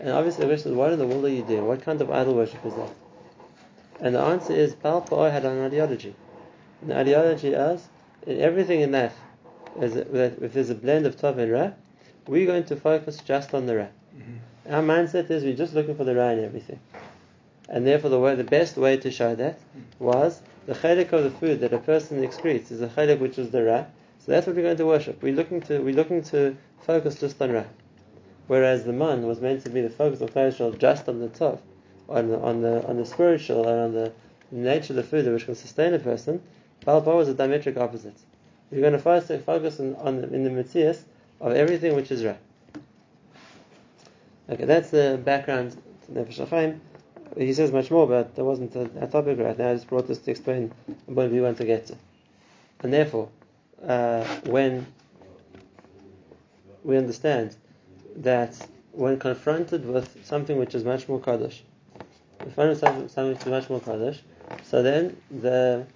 And 0.00 0.10
obviously 0.10 0.44
the 0.44 0.50
question 0.50 0.72
is, 0.72 0.76
what 0.76 0.92
in 0.92 0.98
the 0.98 1.06
world 1.06 1.24
are 1.24 1.28
you 1.28 1.42
doing? 1.42 1.66
What 1.66 1.82
kind 1.82 2.00
of 2.00 2.10
idol 2.10 2.34
worship 2.34 2.64
is 2.64 2.74
that? 2.74 2.90
And 4.00 4.14
the 4.14 4.20
answer 4.20 4.52
is, 4.52 4.74
Baal 4.74 5.06
had 5.30 5.44
an 5.44 5.64
ideology. 5.64 6.14
And 6.80 6.90
the 6.90 6.98
ideology 6.98 7.48
is, 7.48 7.88
in 8.26 8.40
everything 8.40 8.80
in 8.80 8.90
that, 8.92 9.12
is 9.80 9.94
that 9.94 10.42
if 10.42 10.52
there's 10.52 10.70
a 10.70 10.74
blend 10.74 11.06
of 11.06 11.16
Tov 11.16 11.38
and 11.38 11.52
Ra, 11.52 11.70
we're 12.26 12.46
going 12.46 12.64
to 12.64 12.76
focus 12.76 13.18
just 13.18 13.54
on 13.54 13.66
the 13.66 13.76
Ra. 13.76 13.86
Our 14.70 14.82
mindset 14.82 15.30
is 15.30 15.44
we're 15.44 15.56
just 15.56 15.74
looking 15.74 15.94
for 15.94 16.04
the 16.04 16.14
Ra 16.14 16.30
in 16.30 16.44
everything. 16.44 16.80
And 17.68 17.86
therefore 17.86 18.10
the 18.10 18.20
way, 18.20 18.34
the 18.34 18.44
best 18.44 18.76
way 18.76 18.96
to 18.98 19.10
show 19.10 19.34
that 19.34 19.58
was 19.98 20.42
the 20.66 20.74
chelik 20.74 21.12
of 21.12 21.24
the 21.24 21.30
food 21.30 21.60
that 21.60 21.72
a 21.72 21.78
person 21.78 22.22
excretes 22.22 22.70
is 22.70 22.82
a 22.82 22.88
chelik 22.88 23.20
which 23.20 23.38
is 23.38 23.50
the 23.50 23.64
Ra. 23.64 23.84
So 24.18 24.32
that's 24.32 24.46
what 24.46 24.56
we're 24.56 24.62
going 24.62 24.76
to 24.76 24.86
worship. 24.86 25.22
We're 25.22 25.34
looking 25.34 25.60
to 25.62 25.80
we're 25.80 25.94
looking 25.94 26.22
to 26.24 26.56
focus 26.82 27.20
just 27.20 27.40
on 27.40 27.52
Ra. 27.52 27.64
Whereas 28.46 28.84
the 28.84 28.92
man 28.92 29.26
was 29.26 29.40
meant 29.40 29.64
to 29.64 29.70
be 29.70 29.80
the 29.80 29.90
focus 29.90 30.20
of 30.20 30.32
Klal 30.34 30.78
just 30.78 31.08
on 31.08 31.20
the 31.20 31.28
Tov, 31.28 31.58
on 32.08 32.28
the 32.28 32.38
on 32.38 32.60
the 32.60 32.86
on 32.86 32.96
the 32.96 33.06
spiritual 33.06 33.66
and 33.66 33.80
on 33.80 33.92
the 33.92 34.12
nature 34.50 34.92
of 34.92 34.96
the 34.96 35.02
food 35.02 35.26
which 35.32 35.46
can 35.46 35.54
sustain 35.54 35.94
a 35.94 35.98
person. 35.98 36.42
Baal 36.84 37.02
Pa'ar 37.02 37.16
was 37.16 37.28
a 37.28 37.34
diametric 37.34 37.76
opposite. 37.78 38.16
We're 38.70 38.80
going 38.80 38.92
to 38.92 38.98
first 38.98 39.28
focus 39.44 39.80
on, 39.80 39.94
on 39.96 40.20
the, 40.20 40.32
in 40.32 40.44
the 40.44 40.50
Matthias 40.50 41.04
of 41.40 41.52
everything 41.52 41.94
which 41.94 42.10
is 42.10 42.24
Ra. 42.24 42.34
Okay, 44.50 44.64
that's 44.64 44.90
the 44.90 45.20
background 45.24 45.76
to 46.06 46.12
Nefesh 46.12 46.46
HaChaim. 46.46 46.80
He 47.36 47.52
says 47.52 47.72
much 47.72 47.90
more, 47.90 48.06
but 48.06 48.36
that 48.36 48.44
wasn't 48.44 48.74
a, 48.76 49.06
topic 49.06 49.38
right 49.38 49.58
now. 49.58 49.70
I 49.70 49.74
just 49.74 49.88
brought 49.88 50.06
this 50.06 50.18
to 50.18 50.30
explain 50.30 50.72
what 51.06 51.30
we 51.30 51.40
want 51.40 51.58
to 51.58 51.64
get 51.64 51.86
to. 51.86 51.96
And 52.80 52.92
therefore, 52.92 53.28
uh, 53.86 54.24
when 54.44 54.86
we 56.84 56.96
understand 56.96 57.56
that 58.16 58.54
when 58.92 59.18
confronted 59.18 59.86
with 59.86 60.24
something 60.24 60.58
which 60.58 60.74
is 60.74 60.84
much 60.84 61.08
more 61.08 61.20
kaddish, 61.20 61.64
confronted 62.38 62.70
with 62.72 62.80
something, 62.80 63.08
something 63.08 63.32
which 63.32 63.40
is 63.40 63.46
much 63.46 63.70
more 63.70 63.80
kaddish, 63.80 64.22
so 64.62 64.82
then 64.82 65.16
the 65.30 65.86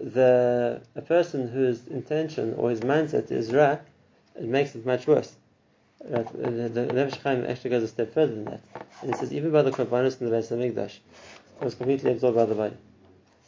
the 0.00 0.80
a 0.96 1.02
person 1.02 1.48
whose 1.48 1.86
intention 1.88 2.54
or 2.54 2.70
his 2.70 2.80
mindset 2.80 3.30
is 3.30 3.52
ra, 3.52 3.78
it 4.36 4.44
makes 4.44 4.74
it 4.74 4.84
much 4.86 5.06
worse. 5.06 5.32
Right? 6.04 6.26
The, 6.32 6.68
the 6.68 6.86
Nefesh 6.92 7.22
Chaim 7.22 7.46
actually 7.46 7.70
goes 7.70 7.82
a 7.84 7.88
step 7.88 8.12
further 8.12 8.34
than 8.34 8.44
that, 8.44 8.81
and 9.02 9.12
he 9.12 9.18
says 9.18 9.32
even 9.32 9.50
by 9.50 9.62
the 9.62 9.70
korbanos 9.70 10.20
in 10.20 10.30
the 10.30 10.36
Beis 10.36 10.50
Hamikdash, 10.50 10.98
it 11.60 11.64
was 11.64 11.74
completely 11.74 12.12
absorbed 12.12 12.36
by 12.36 12.44
the 12.44 12.54
body, 12.54 12.76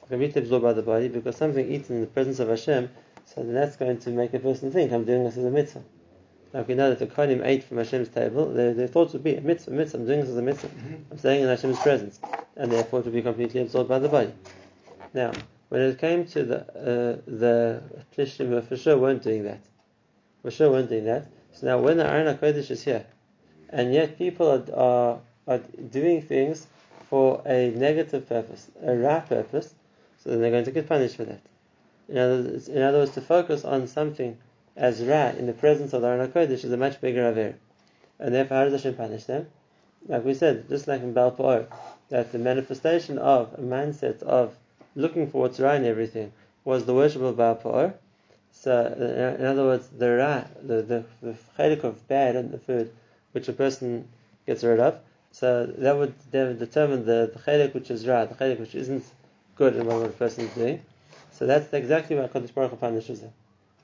completely 0.09 0.43
absorbed 0.43 0.65
by 0.65 0.73
the 0.73 0.83
body 0.83 1.09
because 1.09 1.37
something 1.37 1.71
eaten 1.71 1.97
in 1.97 2.01
the 2.03 2.07
presence 2.07 2.39
of 2.41 2.49
Hashem, 2.49 2.91
so 3.25 3.43
then 3.43 3.55
that's 3.55 3.77
going 3.77 3.99
to 3.99 4.11
make 4.11 4.35
a 4.35 4.39
person 4.39 4.71
think 4.71 4.93
I'm 4.93 5.05
doing 5.05 5.25
this 5.25 5.37
as 5.37 5.45
a 5.45 5.51
mitzvah. 5.51 5.83
Like 6.53 6.69
we 6.69 6.75
know 6.75 6.91
that 6.91 7.01
the 7.01 7.07
Kohanim 7.09 7.45
ate 7.45 7.65
from 7.65 7.79
Hashem's 7.79 8.09
table, 8.09 8.47
their, 8.53 8.75
their 8.75 8.87
thoughts 8.87 9.13
would 9.13 9.25
be 9.25 9.35
a 9.35 9.41
mitzvah, 9.41 9.73
mitzvah, 9.73 9.99
I'm 9.99 10.07
doing 10.07 10.21
this 10.21 10.29
as 10.29 10.37
a 10.37 10.43
mitzvah. 10.43 10.71
I'm 11.11 11.19
staying 11.19 11.43
in 11.43 11.49
Hashem's 11.49 11.81
presence. 11.81 12.21
And 12.57 12.71
therefore 12.71 13.01
it 13.01 13.07
would 13.07 13.15
be 13.15 13.23
completely 13.23 13.61
absorbed 13.61 13.89
by 13.89 13.99
the 13.99 14.09
body. 14.09 14.33
Now, 15.13 15.33
when 15.69 15.81
it 15.81 15.99
came 15.99 16.25
to 16.27 16.45
the 16.45 16.59
uh, 16.61 17.21
the 17.27 17.83
Plishtim 18.17 18.63
for 18.69 18.77
sure 18.77 18.97
weren't 18.97 19.25
doing 19.25 19.43
that. 19.45 19.61
For 20.43 20.53
sure 20.53 20.71
weren't 20.71 20.91
doing 20.91 21.07
that. 21.07 21.27
So 21.53 21.67
now 21.67 21.79
when 21.79 21.97
the 21.97 22.07
Aron 22.07 22.37
HaKodesh 22.37 22.71
is 22.71 22.85
here, 22.85 23.05
and 23.71 23.93
yet 23.93 24.17
people 24.17 24.49
are, 24.49 24.79
are, 24.79 25.21
are 25.47 25.59
doing 25.59 26.23
things 26.23 26.67
for 27.09 27.43
a 27.47 27.71
negative 27.71 28.29
purpose, 28.29 28.69
a 28.83 28.97
ra 28.97 29.21
purpose, 29.21 29.75
so 30.19 30.31
then 30.31 30.41
they're 30.41 30.51
going 30.51 30.65
to 30.65 30.71
get 30.71 30.89
punished 30.89 31.17
for 31.17 31.25
that. 31.25 31.41
In 32.09 32.19
other, 32.19 32.43
words- 32.43 32.69
in 32.69 32.83
other 32.83 32.99
words, 32.99 33.13
to 33.13 33.21
focus 33.21 33.65
on 33.65 33.87
something 33.87 34.39
as 34.77 35.03
ra 35.03 35.29
in 35.29 35.47
the 35.47 35.53
presence 35.53 35.93
of 35.93 36.03
the 36.03 36.09
Aron 36.09 36.31
HaKodesh 36.31 36.65
is 36.65 36.73
a 36.73 36.77
much 36.77 37.01
bigger 37.01 37.27
aver. 37.27 37.55
And 38.19 38.35
therefore, 38.35 38.59
how 38.59 38.65
does 38.65 38.73
Hashem 38.73 38.95
punish 38.95 39.25
them? 39.25 39.47
Like 40.07 40.25
we 40.25 40.35
said, 40.35 40.69
just 40.69 40.87
like 40.87 41.03
in 41.03 41.13
Baal 41.13 41.33
Pa'or, 41.33 41.67
that 42.11 42.33
the 42.33 42.39
manifestation 42.39 43.19
of 43.19 43.55
a 43.55 43.63
mindset 43.63 44.23
of 44.23 44.55
looking 44.95 45.31
for 45.31 45.43
what's 45.43 45.61
right 45.61 45.81
in 45.81 45.87
everything 45.87 46.33
was 46.65 46.85
the 46.85 46.95
worship 46.95 47.23
of 47.23 47.37
Baal 47.37 47.57
Pa'or. 47.57 47.95
So, 48.53 48.87
in 49.39 49.45
other 49.45 49.65
words, 49.65 49.89
the 49.89 50.17
ra, 50.17 50.45
the 50.63 50.83
the, 50.83 51.05
the 51.23 51.87
of 51.87 52.09
bad 52.09 52.37
in 52.37 52.51
the 52.51 52.59
food, 52.59 52.93
which 53.33 53.49
a 53.49 53.53
person 53.53 54.09
gets 54.47 54.63
rid 54.63 54.81
of, 54.81 54.99
So 55.35 55.67
that 55.67 55.97
would 55.97 56.15
de- 56.31 56.55
determine 56.55 57.07
the, 57.07 57.29
the 57.35 57.71
which 57.73 57.91
is 57.91 58.07
right, 58.07 58.29
the 58.29 58.37
chedek 58.37 58.61
which 58.61 58.77
isn't 58.77 59.05
good 59.57 59.75
in 59.75 59.85
what 59.85 60.07
a 60.07 60.09
person 60.11 60.45
is 60.45 60.55
doing. 60.55 60.81
So 61.33 61.45
that's 61.45 61.75
exactly 61.75 62.15
why 62.15 62.29
Kodesh 62.29 62.55
Baruch 62.55 62.71
Hu 62.71 62.77
punishes 62.77 63.21
them. 63.21 63.33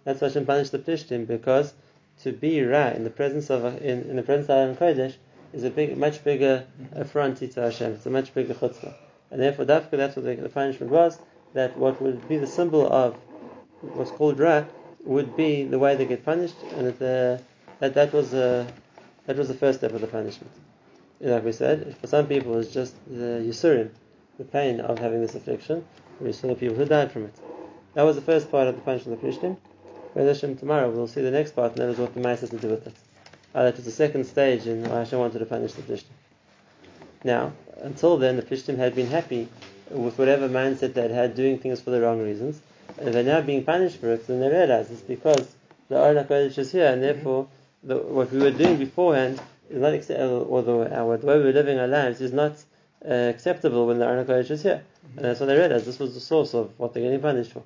That's 0.04 0.20
why 0.20 0.28
Hashem 0.28 0.46
punished 0.46 0.70
the 0.70 0.78
Plishtim 0.78 1.26
because 1.26 1.74
to 2.22 2.30
be 2.30 2.62
right 2.62 2.94
in 2.94 3.02
the 3.02 3.10
presence 3.10 3.50
of 3.50 3.64
in, 3.82 4.02
in 4.08 4.14
the 4.14 4.22
presence 4.22 4.48
of 4.48 4.78
Kodesh 4.78 5.14
is 5.52 5.64
a 5.64 5.70
big, 5.70 5.98
much 5.98 6.22
bigger 6.22 6.66
affront 6.92 7.38
to 7.38 7.60
Hashem. 7.60 7.94
It's 7.94 8.06
a 8.06 8.10
much 8.10 8.32
bigger 8.32 8.54
chutzpah, 8.54 8.94
and 9.32 9.42
therefore 9.42 9.64
Dafka, 9.64 9.96
that's 9.96 10.14
what 10.14 10.26
the, 10.26 10.36
the 10.36 10.48
punishment 10.48 10.92
was. 10.92 11.18
That 11.54 11.76
what 11.76 12.00
would 12.00 12.28
be 12.28 12.36
the 12.36 12.46
symbol 12.46 12.86
of 12.92 13.16
what's 13.80 14.12
called 14.12 14.38
ra 14.38 14.66
would 15.02 15.36
be 15.36 15.64
the 15.64 15.80
way 15.80 15.96
they 15.96 16.06
get 16.06 16.24
punished, 16.24 16.62
and 16.76 16.86
that 16.86 17.00
the, 17.00 17.42
that 17.80 17.94
that 17.94 18.12
was 18.12 18.34
a, 18.34 18.72
that 19.26 19.36
was 19.36 19.48
the 19.48 19.54
first 19.54 19.80
step 19.80 19.92
of 19.92 20.00
the 20.00 20.06
punishment. 20.06 20.52
Like 21.20 21.44
we 21.44 21.52
said, 21.52 21.96
for 22.00 22.06
some 22.06 22.26
people 22.26 22.58
it's 22.58 22.72
just 22.72 22.94
the 23.06 23.44
yisurim, 23.44 23.90
the 24.38 24.44
pain 24.44 24.80
of 24.80 24.98
having 24.98 25.20
this 25.20 25.34
affliction. 25.34 25.84
We 26.18 26.32
saw 26.32 26.48
the 26.48 26.54
people 26.54 26.76
who 26.76 26.86
died 26.86 27.12
from 27.12 27.24
it. 27.24 27.34
That 27.92 28.04
was 28.04 28.16
the 28.16 28.22
first 28.22 28.50
part 28.50 28.68
of 28.68 28.76
the 28.76 28.80
punishment 28.80 29.22
of 29.22 29.24
Plishtim. 29.24 29.58
With 30.14 30.26
Hashem 30.26 30.56
tomorrow 30.56 30.88
we'll 30.88 31.08
see 31.08 31.20
the 31.20 31.30
next 31.30 31.52
part, 31.52 31.72
and 31.72 31.82
that 31.82 31.88
is 31.90 31.98
what 31.98 32.14
the 32.14 32.20
mice 32.20 32.40
has 32.40 32.50
to 32.50 32.56
do 32.56 32.68
with 32.68 32.86
it. 32.86 32.94
Uh, 33.54 33.64
that 33.64 33.76
the 33.76 33.90
second 33.90 34.24
stage 34.24 34.66
in 34.66 34.88
why 34.88 35.00
Hashem 35.00 35.18
wanted 35.18 35.40
to 35.40 35.46
punish 35.46 35.74
the 35.74 35.82
Plishtim. 35.82 36.04
Now, 37.22 37.52
until 37.82 38.16
then, 38.16 38.36
the 38.36 38.42
Plishtim 38.42 38.76
had 38.76 38.94
been 38.94 39.08
happy 39.08 39.48
with 39.90 40.18
whatever 40.18 40.48
mindset 40.48 40.94
they 40.94 41.08
had 41.08 41.34
doing 41.34 41.58
things 41.58 41.80
for 41.80 41.90
the 41.90 42.00
wrong 42.00 42.22
reasons, 42.22 42.62
and 42.98 43.12
they're 43.12 43.22
now 43.22 43.42
being 43.42 43.64
punished 43.64 43.98
for 43.98 44.10
it, 44.12 44.26
and 44.28 44.40
they 44.40 44.48
realize 44.48 44.90
it's 44.90 45.02
because 45.02 45.54
the 45.88 45.96
Aron 45.96 46.16
is 46.16 46.72
here, 46.72 46.86
and 46.86 47.02
therefore 47.02 47.48
the, 47.82 47.96
what 47.96 48.32
we 48.32 48.38
were 48.38 48.50
doing 48.50 48.78
beforehand 48.78 49.40
is 49.70 49.80
not 49.80 49.94
acceptable, 49.94 50.46
or 50.48 50.62
the, 50.62 50.98
our, 50.98 51.16
the 51.16 51.26
way 51.26 51.38
we 51.38 51.44
were 51.44 51.52
living 51.52 51.78
our 51.78 51.86
lives 51.86 52.20
is 52.20 52.32
not 52.32 52.52
uh, 53.08 53.12
acceptable 53.12 53.86
when 53.86 53.98
the 53.98 54.04
Aron 54.04 54.26
HaKodesh 54.26 54.50
is 54.50 54.62
here. 54.62 54.82
And 55.16 55.24
that's 55.24 55.40
when 55.40 55.48
they 55.48 55.56
realized 55.56 55.86
this 55.86 55.98
was 55.98 56.14
the 56.14 56.20
source 56.20 56.54
of 56.54 56.72
what 56.78 56.92
they're 56.92 57.02
getting 57.02 57.20
punished 57.20 57.52
for. 57.52 57.62